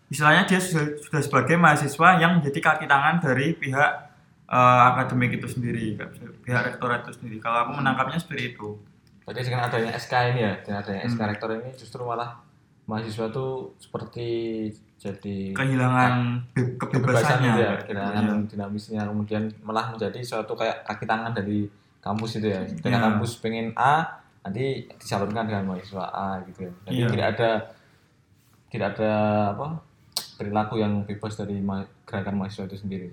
istilahnya 0.06 0.44
dia 0.44 0.58
sudah, 0.58 0.96
sudah 0.98 1.20
sebagai 1.20 1.56
mahasiswa 1.56 2.08
yang 2.16 2.38
menjadi 2.38 2.60
kaki 2.62 2.86
tangan 2.86 3.18
dari 3.18 3.52
pihak 3.52 3.90
eh, 4.46 4.80
akademik 4.86 5.34
itu 5.34 5.48
sendiri 5.48 5.96
pihak 6.40 6.62
rektorat 6.66 7.02
itu 7.02 7.12
sendiri 7.16 7.36
kalau 7.38 7.64
aku 7.64 7.72
menangkapnya 7.76 8.16
seperti 8.16 8.54
itu 8.54 8.76
Berarti 9.26 9.42
dengan 9.42 9.66
adanya 9.66 9.90
SK 9.92 10.14
ini 10.30 10.40
ya, 10.40 10.54
dengan 10.62 10.78
adanya 10.80 11.02
SK 11.04 11.18
Hmm. 11.18 11.26
rektor 11.26 11.50
ini 11.50 11.70
justru 11.74 11.98
malah 12.00 12.38
mahasiswa 12.86 13.26
tuh 13.26 13.74
seperti 13.76 14.28
jadi 14.96 15.50
kehilangan 15.50 16.46
kebebasan 16.54 16.78
kebebasannya 16.78 17.50
gitu 17.50 17.58
ya, 17.60 17.72
kehilangan 17.82 18.22
Iya. 18.22 18.34
dinamisnya 18.46 19.02
kemudian 19.02 19.42
malah 19.60 19.90
menjadi 19.90 20.22
suatu 20.22 20.54
kayak 20.54 20.86
kaki 20.86 21.04
tangan 21.04 21.34
dari 21.34 21.66
kampus 21.98 22.38
itu 22.38 22.46
ya. 22.46 22.62
Dengan 22.78 23.02
Iya. 23.02 23.06
kampus 23.10 23.30
pengen 23.42 23.74
A, 23.74 24.22
nanti 24.46 24.86
disalurkan 24.94 25.50
dengan 25.50 25.74
mahasiswa 25.74 26.06
A 26.06 26.38
gitu 26.46 26.70
ya. 26.70 26.72
Jadi 26.86 26.94
Iya. 26.94 27.08
tidak 27.10 27.26
ada 27.34 27.50
tidak 28.70 28.88
ada 28.94 29.12
apa 29.58 29.66
perilaku 30.38 30.78
yang 30.78 31.02
bebas 31.02 31.34
dari 31.34 31.58
ma- 31.58 31.90
gerakan 32.06 32.38
mahasiswa 32.38 32.70
itu 32.70 32.78
sendiri. 32.78 33.10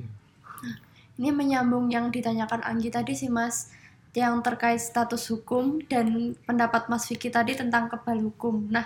Ini 1.17 1.29
menyambung 1.33 1.89
yang 1.89 2.13
ditanyakan 2.13 2.61
Anggi 2.61 2.93
tadi 2.93 3.13
sih 3.17 3.29
Mas, 3.29 3.73
yang 4.13 4.41
terkait 4.45 4.77
status 4.77 5.25
hukum 5.33 5.81
dan 5.89 6.37
pendapat 6.45 6.85
Mas 6.85 7.09
Vicky 7.09 7.33
tadi 7.33 7.57
tentang 7.57 7.89
kebal 7.89 8.21
hukum. 8.21 8.69
Nah, 8.69 8.85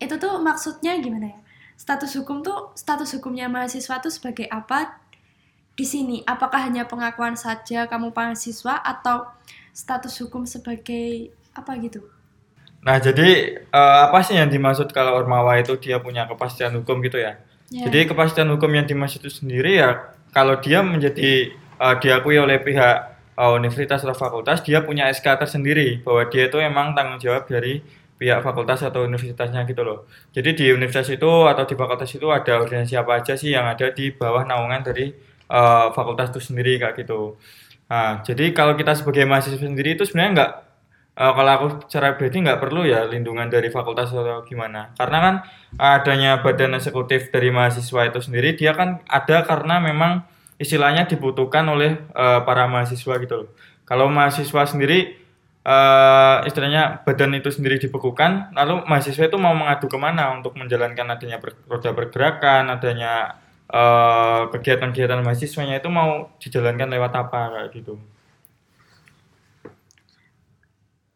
itu 0.00 0.16
tuh 0.16 0.40
maksudnya 0.40 0.96
gimana 0.96 1.36
ya? 1.36 1.38
Status 1.76 2.16
hukum 2.16 2.40
tuh 2.40 2.72
status 2.72 3.12
hukumnya 3.18 3.48
mahasiswa 3.52 4.00
tuh 4.00 4.12
sebagai 4.12 4.48
apa 4.48 5.00
di 5.74 5.84
sini? 5.84 6.24
Apakah 6.24 6.64
hanya 6.64 6.88
pengakuan 6.88 7.36
saja 7.36 7.84
kamu 7.84 8.12
mahasiswa 8.12 8.80
atau 8.80 9.28
status 9.74 10.14
hukum 10.22 10.46
sebagai 10.48 11.34
apa 11.54 11.72
gitu? 11.80 12.02
Nah, 12.84 13.00
jadi 13.00 13.64
eh, 13.64 13.98
apa 14.06 14.20
sih 14.20 14.36
yang 14.36 14.52
dimaksud 14.52 14.92
kalau 14.92 15.16
Ormawa 15.16 15.56
itu 15.56 15.80
dia 15.80 15.96
punya 16.02 16.28
kepastian 16.28 16.76
hukum 16.76 17.00
gitu 17.00 17.16
ya? 17.16 17.40
Ya. 17.72 17.88
Jadi 17.88 18.12
kepastian 18.12 18.52
hukum 18.52 18.68
yang 18.76 18.84
dimaksud 18.84 19.24
itu 19.24 19.32
sendiri 19.32 19.80
ya 19.80 20.14
kalau 20.34 20.58
dia 20.60 20.82
menjadi 20.84 21.54
eh, 21.54 21.94
diakui 22.02 22.36
oleh 22.36 22.60
pihak 22.60 22.96
eh, 23.38 23.52
universitas 23.56 24.04
atau 24.04 24.12
fakultas, 24.12 24.60
dia 24.66 24.82
punya 24.84 25.08
SK 25.08 25.40
tersendiri 25.40 26.02
bahwa 26.04 26.28
dia 26.28 26.50
itu 26.50 26.58
emang 26.60 26.92
tanggung 26.92 27.16
jawab 27.22 27.48
dari 27.48 27.80
pihak 28.18 28.42
fakultas 28.44 28.82
atau 28.84 29.06
universitasnya 29.06 29.64
gitu 29.64 29.82
loh. 29.86 30.10
Jadi 30.34 30.50
di 30.58 30.66
universitas 30.74 31.08
itu 31.14 31.30
atau 31.48 31.64
di 31.64 31.74
fakultas 31.74 32.10
itu 32.12 32.28
ada 32.30 32.60
organisasi 32.60 32.94
apa 33.00 33.22
aja 33.22 33.34
sih 33.34 33.54
yang 33.54 33.64
ada 33.64 33.90
di 33.94 34.12
bawah 34.12 34.44
naungan 34.44 34.82
dari 34.84 35.14
eh, 35.48 35.86
fakultas 35.96 36.34
itu 36.34 36.52
sendiri 36.52 36.76
kayak 36.82 37.00
gitu. 37.00 37.38
Nah, 37.84 38.24
jadi 38.26 38.50
kalau 38.56 38.74
kita 38.74 38.96
sebagai 38.96 39.24
mahasiswa 39.28 39.60
sendiri 39.60 39.94
itu 39.94 40.02
sebenarnya 40.08 40.30
nggak 40.34 40.52
Eh, 41.14 41.32
kalau 41.36 41.50
aku 41.54 41.66
secara 41.86 42.18
pribadi 42.18 42.42
nggak 42.42 42.58
perlu 42.58 42.82
ya 42.82 43.06
lindungan 43.06 43.46
dari 43.46 43.70
fakultas 43.70 44.10
atau 44.10 44.42
gimana 44.42 44.90
karena 44.98 45.18
kan 45.22 45.34
adanya 45.78 46.42
badan 46.42 46.74
eksekutif 46.74 47.30
dari 47.30 47.54
mahasiswa 47.54 48.10
itu 48.10 48.18
sendiri 48.18 48.58
dia 48.58 48.74
kan 48.74 48.98
ada 49.06 49.46
karena 49.46 49.78
memang 49.78 50.26
istilahnya 50.58 51.06
dibutuhkan 51.06 51.62
oleh 51.70 52.02
eh, 52.18 52.40
para 52.42 52.66
mahasiswa 52.66 53.14
gitu 53.22 53.34
loh 53.46 53.48
kalau 53.86 54.10
mahasiswa 54.10 54.62
sendiri 54.66 55.14
eh, 55.62 56.36
istilahnya 56.50 57.06
badan 57.06 57.32
itu 57.38 57.48
sendiri 57.54 57.76
dibekukan, 57.78 58.50
lalu 58.58 58.82
mahasiswa 58.90 59.24
itu 59.30 59.38
mau 59.38 59.54
mengadu 59.54 59.86
ke 59.88 59.98
mana 60.00 60.34
untuk 60.36 60.58
menjalankan 60.60 61.14
adanya 61.14 61.38
ber- 61.40 61.56
roda 61.70 61.90
pergerakan, 61.94 62.68
adanya 62.74 63.38
kegiatan-kegiatan 64.52 65.24
mahasiswanya 65.24 65.80
itu 65.80 65.88
mau 65.88 66.30
dijalankan 66.38 66.88
lewat 66.94 67.12
apa 67.16 67.40
kayak 67.54 67.68
gitu. 67.74 67.96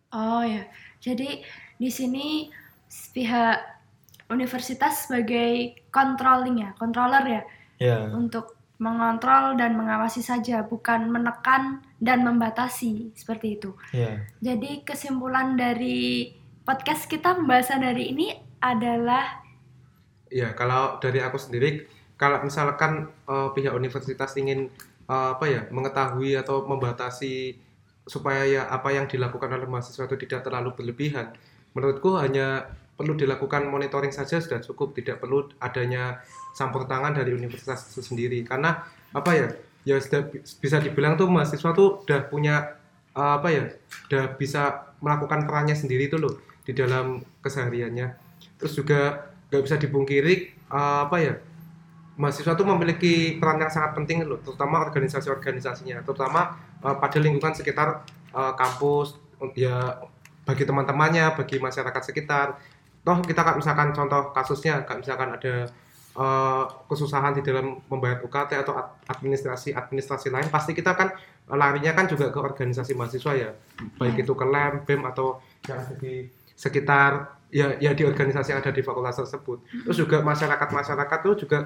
Oh 0.09 0.41
ya, 0.41 0.65
jadi 1.05 1.45
di 1.77 1.91
sini 1.93 2.49
pihak 3.13 3.59
universitas 4.29 5.05
sebagai 5.09 5.77
controlling 5.93 6.65
ya, 6.65 6.71
controller 6.77 7.25
ya, 7.25 7.43
Ya, 7.79 8.11
untuk 8.11 8.59
mengontrol 8.83 9.55
dan 9.55 9.79
mengawasi 9.79 10.19
saja, 10.23 10.67
bukan 10.67 11.11
menekan 11.11 11.83
dan 12.03 12.23
membatasi 12.27 13.11
seperti 13.15 13.59
itu. 13.59 13.71
ya. 13.95 14.23
Jadi 14.43 14.83
kesimpulan 14.83 15.55
dari 15.59 16.35
podcast 16.67 17.07
kita 17.07 17.39
pembahasan 17.39 17.83
hari 17.83 18.11
ini 18.15 18.35
adalah 18.59 19.43
Ya, 20.29 20.53
kalau 20.53 21.01
dari 21.01 21.25
aku 21.25 21.41
sendiri, 21.41 21.89
kalau 22.21 22.45
misalkan 22.45 23.09
eh, 23.31 23.49
pihak 23.57 23.73
universitas 23.73 24.37
ingin 24.37 24.69
eh, 25.09 25.29
apa 25.35 25.45
ya 25.49 25.65
mengetahui 25.73 26.37
atau 26.37 26.69
membatasi 26.69 27.57
supaya 28.09 28.43
ya 28.49 28.63
apa 28.73 28.89
yang 28.91 29.05
dilakukan 29.05 29.53
oleh 29.53 29.69
mahasiswa 29.69 30.09
itu 30.09 30.17
tidak 30.25 30.49
terlalu 30.49 30.73
berlebihan, 30.73 31.37
menurutku 31.77 32.17
hanya 32.17 32.73
perlu 32.97 33.15
dilakukan 33.15 33.69
monitoring 33.69 34.11
saja 34.11 34.41
sudah 34.41 34.59
cukup, 34.65 34.97
tidak 34.97 35.21
perlu 35.23 35.47
adanya 35.61 36.25
campur 36.57 36.89
tangan 36.89 37.15
dari 37.15 37.31
universitas 37.37 37.93
itu 37.93 38.03
sendiri. 38.03 38.43
Karena 38.43 38.83
apa 39.13 39.31
ya, 39.37 39.47
ya 39.87 39.97
sudah 40.01 40.27
bi- 40.27 40.43
bisa 40.43 40.83
dibilang 40.83 41.15
tuh 41.15 41.29
mahasiswa 41.31 41.71
tuh 41.77 42.03
udah 42.03 42.27
punya 42.27 42.81
eh, 43.15 43.33
apa 43.39 43.49
ya, 43.53 43.65
udah 44.11 44.25
bisa 44.35 44.91
melakukan 45.05 45.47
perannya 45.47 45.77
sendiri 45.79 46.11
tuh 46.11 46.19
loh 46.19 46.35
di 46.65 46.73
dalam 46.75 47.23
kesehariannya. 47.45 48.09
Terus 48.59 48.73
juga 48.75 49.31
nggak 49.53 49.63
bisa 49.63 49.77
dipungkiri 49.79 50.35
eh, 50.73 51.01
apa 51.07 51.17
ya 51.21 51.35
mahasiswa 52.19 52.59
itu 52.59 52.65
memiliki 52.67 53.15
peran 53.39 53.63
yang 53.63 53.71
sangat 53.71 53.95
penting 53.95 54.27
loh 54.27 54.43
terutama 54.43 54.83
organisasi-organisasinya 54.83 56.03
terutama 56.03 56.59
eh, 56.85 56.97
pada 56.99 57.19
lingkungan 57.19 57.55
sekitar 57.55 58.05
eh, 58.35 58.53
kampus 58.55 59.17
ya 59.55 60.03
bagi 60.43 60.65
teman-temannya 60.65 61.37
bagi 61.37 61.61
masyarakat 61.61 62.03
sekitar 62.03 62.59
toh 63.07 63.19
kita 63.23 63.41
kan 63.47 63.55
misalkan 63.57 63.95
contoh 63.95 64.35
kasusnya 64.35 64.83
kayak 64.83 65.01
misalkan 65.07 65.31
ada 65.35 65.55
eh, 66.19 66.65
kesusahan 66.91 67.37
di 67.39 67.43
dalam 67.47 67.79
membayar 67.87 68.19
UKT 68.25 68.51
atau 68.67 68.75
ad- 68.75 68.95
administrasi 69.07 69.73
administrasi 69.73 70.29
lain 70.35 70.49
pasti 70.51 70.75
kita 70.75 70.95
kan 70.99 71.15
larinya 71.49 71.97
kan 71.97 72.05
juga 72.05 72.29
ke 72.29 72.37
organisasi 72.37 72.93
mahasiswa 72.93 73.33
ya 73.33 73.51
baik 73.97 74.21
itu 74.21 74.33
ke 74.37 74.45
LEM, 74.45 74.85
BEM 74.85 75.01
atau 75.09 75.41
yang 75.65 75.81
ada 75.81 75.97
di 75.97 76.29
sekitar 76.59 77.39
ya 77.49 77.79
ya 77.81 77.95
di 77.97 78.05
organisasi 78.05 78.53
yang 78.53 78.61
ada 78.61 78.75
di 78.75 78.83
fakultas 78.83 79.17
tersebut. 79.17 79.63
Terus 79.87 79.97
juga 79.97 80.21
masyarakat-masyarakat 80.21 81.19
tuh 81.25 81.35
juga 81.47 81.59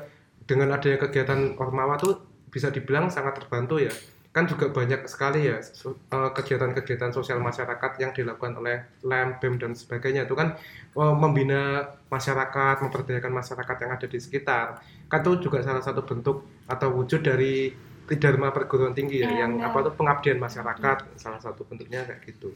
dengan 0.45 0.75
adanya 0.77 0.99
kegiatan 1.09 1.57
Ormawa 1.59 1.97
tuh 1.99 2.21
bisa 2.53 2.69
dibilang 2.69 3.09
sangat 3.09 3.41
terbantu 3.43 3.81
ya. 3.81 3.93
Kan 4.33 4.49
juga 4.49 4.73
banyak 4.73 5.05
sekali 5.13 5.45
ya 5.45 5.61
so- 5.61 6.01
eh, 6.09 6.31
kegiatan-kegiatan 6.33 7.13
sosial 7.13 7.37
masyarakat 7.45 8.01
yang 8.01 8.17
dilakukan 8.17 8.57
oleh 8.57 8.81
LEM, 9.05 9.37
BEM 9.37 9.55
dan 9.61 9.73
sebagainya 9.77 10.25
itu 10.25 10.33
kan 10.33 10.57
eh, 10.97 11.15
membina 11.17 11.85
masyarakat, 12.09 12.81
memperdayakan 12.81 13.33
masyarakat 13.33 13.77
yang 13.85 13.93
ada 13.93 14.07
di 14.09 14.19
sekitar. 14.19 14.81
Kan 15.13 15.21
itu 15.21 15.49
juga 15.49 15.61
salah 15.61 15.85
satu 15.85 16.01
bentuk 16.05 16.49
atau 16.65 16.89
wujud 16.97 17.21
dari 17.21 17.77
Tridharma 18.03 18.51
perguruan 18.51 18.93
tinggi 18.93 19.23
ya, 19.23 19.31
Iya, 19.31 19.47
yang 19.47 19.53
benar. 19.63 19.71
apa 19.73 19.79
tuh 19.89 19.95
pengabdian 19.95 20.39
masyarakat 20.43 20.99
salah 21.17 21.41
satu 21.41 21.63
bentuknya 21.65 22.03
kayak 22.05 22.21
gitu. 22.27 22.51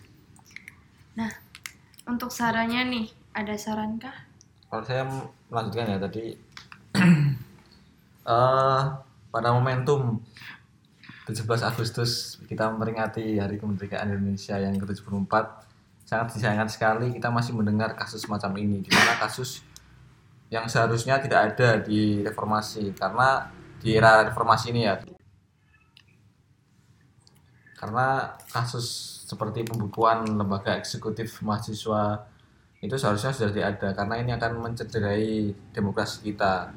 untuk 2.07 2.31
sarannya 2.31 2.87
nih, 2.87 3.07
ada 3.35 3.55
sarankah? 3.59 4.15
Kalau 4.71 4.85
saya 4.87 5.03
melanjutkan 5.51 5.91
ya 5.91 5.99
tadi 5.99 6.25
eh 8.31 8.83
pada 9.33 9.49
momentum 9.53 10.23
17 11.27 11.43
Agustus 11.67 12.39
kita 12.47 12.71
memperingati 12.71 13.43
Hari 13.43 13.59
Kemerdekaan 13.59 14.15
Indonesia 14.15 14.55
yang 14.62 14.79
ke-74 14.79 15.35
sangat 16.07 16.39
disayangkan 16.39 16.71
sekali 16.71 17.07
kita 17.19 17.35
masih 17.35 17.59
mendengar 17.59 17.99
kasus 17.99 18.23
semacam 18.23 18.55
ini 18.62 18.79
di 18.79 18.91
mana 18.95 19.19
kasus 19.19 19.67
yang 20.47 20.71
seharusnya 20.71 21.19
tidak 21.19 21.53
ada 21.53 21.83
di 21.83 22.23
reformasi 22.23 22.95
karena 22.95 23.51
di 23.83 23.99
era 23.99 24.23
reformasi 24.31 24.71
ini 24.71 24.87
ya 24.87 25.03
karena 27.77 28.39
kasus 28.47 28.87
seperti 29.27 29.67
pembukuan 29.67 30.23
lembaga 30.23 30.79
eksekutif 30.79 31.43
mahasiswa 31.43 32.23
itu 32.79 32.95
seharusnya 32.95 33.35
sudah 33.35 33.51
tidak 33.51 33.69
ada 33.77 33.89
karena 33.99 34.15
ini 34.23 34.31
akan 34.37 34.53
mencederai 34.62 35.51
demokrasi 35.75 36.23
kita. 36.23 36.71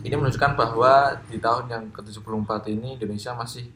Ini 0.00 0.16
menunjukkan 0.16 0.56
bahwa 0.56 1.12
di 1.28 1.36
tahun 1.36 1.64
yang 1.68 1.84
ke-74 1.92 2.72
ini 2.72 2.96
Indonesia 2.96 3.36
masih 3.36 3.68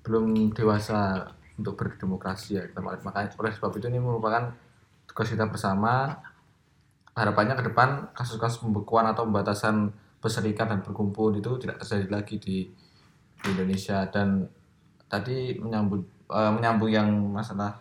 belum 0.00 0.56
dewasa 0.56 1.28
untuk 1.60 1.76
berdemokrasi 1.76 2.56
ya. 2.56 2.64
Makanya 2.78 3.36
oleh 3.36 3.52
sebab 3.52 3.76
itu 3.76 3.86
ini 3.92 4.00
merupakan 4.00 4.48
tugas 5.04 5.28
kita 5.28 5.44
bersama. 5.44 6.16
Harapannya 7.12 7.58
ke 7.58 7.68
depan 7.68 8.14
kasus-kasus 8.14 8.62
pembekuan 8.62 9.10
atau 9.10 9.26
pembatasan 9.26 9.90
berserikat 10.22 10.70
dan 10.70 10.80
berkumpul 10.86 11.34
itu 11.34 11.58
tidak 11.58 11.82
terjadi 11.82 12.06
lagi 12.10 12.38
di, 12.38 12.70
di 13.42 13.48
Indonesia 13.50 14.06
dan 14.06 14.46
tadi 15.10 15.58
menyambut 15.58 16.06
eh, 16.30 16.52
menyambung 16.54 16.90
yang 16.90 17.10
masalah 17.34 17.74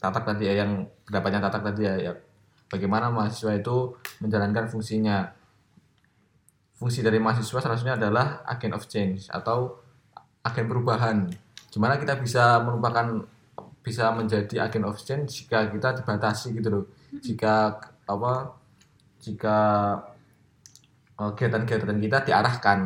tatak 0.00 0.24
tadi 0.24 0.48
ya 0.48 0.64
yang 0.64 0.88
pendapatnya 1.04 1.40
tatak 1.48 1.62
tadi 1.72 1.82
ya, 1.84 1.94
ya 2.00 2.12
bagaimana 2.72 3.12
mahasiswa 3.12 3.56
itu 3.56 3.92
menjalankan 4.24 4.68
fungsinya 4.68 5.35
fungsi 6.76 7.00
dari 7.00 7.16
mahasiswa 7.16 7.58
salah 7.58 7.76
satunya 7.76 7.96
adalah 7.96 8.44
agen 8.44 8.76
of 8.76 8.84
change 8.86 9.32
atau 9.32 9.80
agen 10.44 10.68
perubahan. 10.68 11.26
Gimana 11.72 11.96
kita 11.96 12.20
bisa 12.20 12.60
merupakan 12.60 13.24
bisa 13.80 14.12
menjadi 14.12 14.68
agen 14.68 14.84
of 14.84 15.00
change 15.00 15.44
jika 15.44 15.72
kita 15.72 15.96
dibatasi 16.04 16.52
gitu 16.52 16.68
loh. 16.68 16.84
Jika 17.24 17.80
apa 18.06 18.52
jika 19.24 19.58
eh, 21.16 21.30
kegiatan-kegiatan 21.32 21.98
kita 21.98 22.18
diarahkan. 22.28 22.78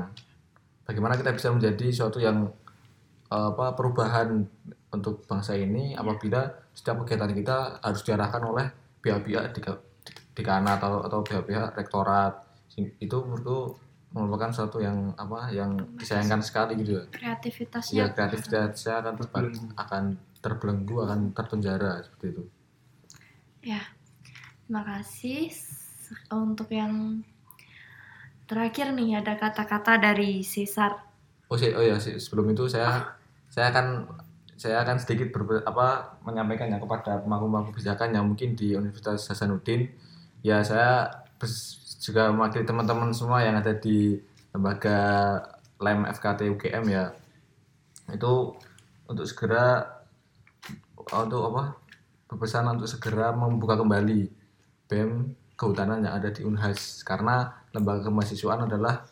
Bagaimana 0.86 1.14
kita 1.14 1.30
bisa 1.34 1.50
menjadi 1.50 1.86
suatu 1.90 2.22
yang 2.22 2.46
eh, 3.26 3.46
apa 3.50 3.74
perubahan 3.74 4.46
untuk 4.90 5.26
bangsa 5.26 5.54
ini 5.58 5.94
apabila 5.98 6.46
setiap 6.74 7.02
kegiatan 7.02 7.30
kita 7.30 7.56
harus 7.82 8.02
diarahkan 8.06 8.42
oleh 8.42 8.66
pihak-pihak 9.02 9.54
di, 9.54 9.60
di, 9.62 10.12
di 10.34 10.42
kana 10.42 10.78
atau 10.78 11.06
atau 11.06 11.22
pihak-pihak 11.22 11.78
rektorat 11.78 12.49
itu 12.78 13.16
menurutku 13.22 13.76
merupakan 14.10 14.50
suatu 14.50 14.82
yang 14.82 15.14
apa 15.14 15.54
yang 15.54 15.78
disayangkan 15.94 16.42
sekali 16.42 16.74
gitu 16.82 16.98
ya. 16.98 17.04
Kreativitasnya. 17.14 17.94
ya 17.94 18.06
kreativitasnya 18.10 18.94
akan 19.06 19.14
terba- 19.14 19.74
akan 19.78 20.02
terbelenggu 20.42 20.96
akan 21.06 21.18
terpenjara 21.30 22.02
seperti 22.02 22.26
itu. 22.34 22.42
Ya, 23.62 23.82
terima 24.66 24.82
kasih. 24.82 25.54
Untuk 26.32 26.74
yang 26.74 27.22
terakhir 28.50 28.90
nih 28.90 29.22
ada 29.22 29.38
kata-kata 29.38 30.02
dari 30.02 30.42
Cesar. 30.42 31.06
oh 31.50 31.58
sih 31.58 31.74
oh 31.74 31.82
ya 31.82 31.98
sebelum 31.98 32.54
itu 32.54 32.70
saya 32.70 33.14
saya 33.50 33.74
akan 33.74 34.06
saya 34.54 34.86
akan 34.86 35.02
sedikit 35.02 35.34
ber, 35.34 35.62
apa 35.66 36.18
menyampaikan 36.22 36.70
ya 36.70 36.78
kepada 36.78 37.22
pemangku-pemangku 37.26 37.74
kebijakan 37.74 38.14
yang 38.14 38.26
mungkin 38.26 38.54
di 38.58 38.74
Universitas 38.74 39.26
Hasanuddin. 39.30 39.90
Ya 40.46 40.62
saya 40.62 41.10
juga 42.00 42.32
mewakili 42.32 42.64
teman-teman 42.64 43.12
semua 43.12 43.44
yang 43.44 43.60
ada 43.60 43.76
di 43.76 44.16
lembaga 44.50 44.98
LEM 45.80 46.08
FKT 46.08 46.48
UGM 46.56 46.84
ya. 46.88 47.12
Itu 48.10 48.56
untuk 49.06 49.26
segera 49.28 49.84
untuk 51.10 51.42
apa 51.50 51.76
berpesan 52.30 52.70
untuk 52.70 52.86
segera 52.86 53.34
membuka 53.34 53.74
kembali 53.74 54.30
BEM 54.86 55.34
kehutanan 55.58 56.00
yang 56.06 56.14
ada 56.16 56.32
di 56.32 56.46
Unhas. 56.46 57.04
Karena 57.04 57.52
lembaga 57.76 58.08
kemahasiswaan 58.08 58.64
adalah 58.64 59.04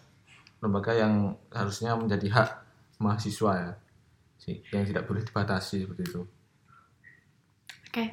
lembaga 0.64 0.96
yang 0.96 1.36
harusnya 1.52 1.94
menjadi 1.94 2.28
hak 2.32 2.50
mahasiswa 2.98 3.52
ya. 3.54 3.72
Yang 4.72 4.96
tidak 4.96 5.04
boleh 5.04 5.22
dibatasi 5.28 5.84
seperti 5.84 6.02
itu. 6.08 6.22
Oke. 7.88 8.04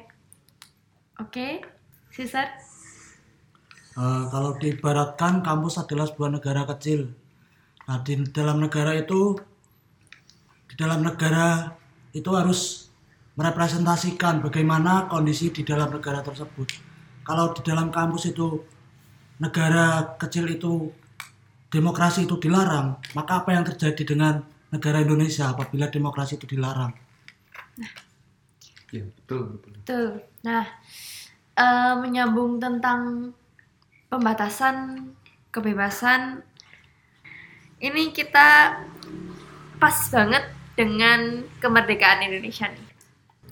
Oke, 1.16 1.64
Cesar. 2.12 2.75
Eh, 3.96 4.24
kalau 4.28 4.60
diibaratkan 4.60 5.40
kampus 5.40 5.80
adalah 5.80 6.04
sebuah 6.04 6.36
negara 6.36 6.68
kecil. 6.68 7.08
Nah, 7.88 8.04
di 8.04 8.20
dalam 8.28 8.60
negara 8.60 8.92
itu 8.92 9.32
di 10.68 10.74
dalam 10.76 11.00
negara 11.00 11.72
itu 12.12 12.28
harus 12.36 12.92
merepresentasikan 13.40 14.44
bagaimana 14.44 15.08
kondisi 15.08 15.48
di 15.48 15.64
dalam 15.64 15.88
negara 15.88 16.20
tersebut. 16.20 16.68
Kalau 17.24 17.56
di 17.56 17.64
dalam 17.64 17.88
kampus 17.88 18.36
itu 18.36 18.60
negara 19.40 20.16
kecil 20.20 20.44
itu 20.52 20.92
demokrasi 21.72 22.28
itu 22.28 22.36
dilarang, 22.36 23.00
maka 23.16 23.40
apa 23.40 23.56
yang 23.56 23.64
terjadi 23.64 24.02
dengan 24.04 24.44
negara 24.68 25.00
Indonesia 25.00 25.56
apabila 25.56 25.88
demokrasi 25.88 26.36
itu 26.36 26.44
dilarang? 26.44 26.92
Iya, 28.92 29.08
betul, 29.08 29.56
betul. 29.56 29.72
Betul. 29.80 30.08
Nah, 30.44 30.64
eh, 31.56 31.94
menyambung 31.96 32.60
tentang 32.60 33.32
pembatasan 34.06 35.08
kebebasan, 35.50 36.42
ini 37.82 38.12
kita 38.14 38.80
pas 39.76 39.96
banget 40.08 40.44
dengan 40.76 41.44
kemerdekaan 41.60 42.24
Indonesia 42.24 42.68
nih. 42.68 42.86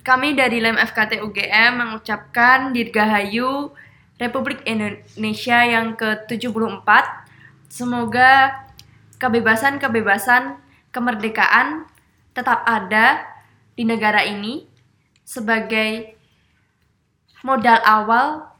Kami 0.05 0.37
dari 0.37 0.61
LEM 0.61 0.77
FKT 0.77 1.17
UGM 1.25 1.81
mengucapkan 1.81 2.69
Dirgahayu 2.69 3.73
Republik 4.21 4.61
Indonesia 4.69 5.65
yang 5.65 5.97
ke-74. 5.97 6.89
Semoga 7.67 8.53
kebebasan-kebebasan 9.17 10.61
kemerdekaan 10.93 11.89
tetap 12.37 12.61
ada 12.69 13.25
di 13.73 13.83
negara 13.83 14.21
ini 14.23 14.69
sebagai 15.25 16.15
modal 17.41 17.81
awal 17.81 18.54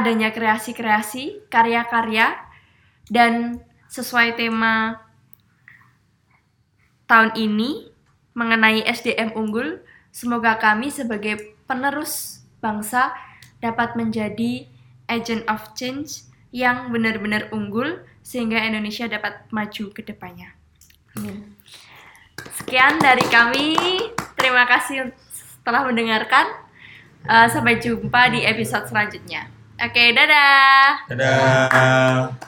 adanya 0.00 0.34
kreasi-kreasi, 0.34 1.46
karya-karya, 1.46 2.34
dan 3.08 3.62
sesuai 3.86 4.34
tema 4.34 4.98
tahun 7.06 7.36
ini 7.38 7.94
mengenai 8.34 8.82
SDM 8.82 9.38
unggul, 9.38 9.78
semoga 10.10 10.58
kami 10.58 10.90
sebagai 10.90 11.54
penerus 11.70 12.42
bangsa 12.58 13.14
dapat 13.62 13.94
menjadi 13.94 14.66
agent 15.06 15.46
of 15.46 15.62
change 15.78 16.26
yang 16.50 16.90
benar-benar 16.90 17.50
unggul 17.54 18.02
sehingga 18.24 18.58
Indonesia 18.62 19.06
dapat 19.06 19.46
maju 19.52 19.84
ke 19.92 20.00
depannya. 20.02 20.56
Sekian 22.58 22.98
dari 22.98 23.24
kami. 23.30 23.76
Terima 24.34 24.66
kasih 24.66 25.14
telah 25.62 25.86
mendengarkan. 25.86 26.66
Uh, 27.24 27.48
sampai 27.48 27.80
jumpa 27.80 28.36
di 28.36 28.44
episode 28.44 28.84
selanjutnya. 28.84 29.53
Oke, 29.74 30.14
dadah. 30.14 31.02
Dadah. 31.10 32.44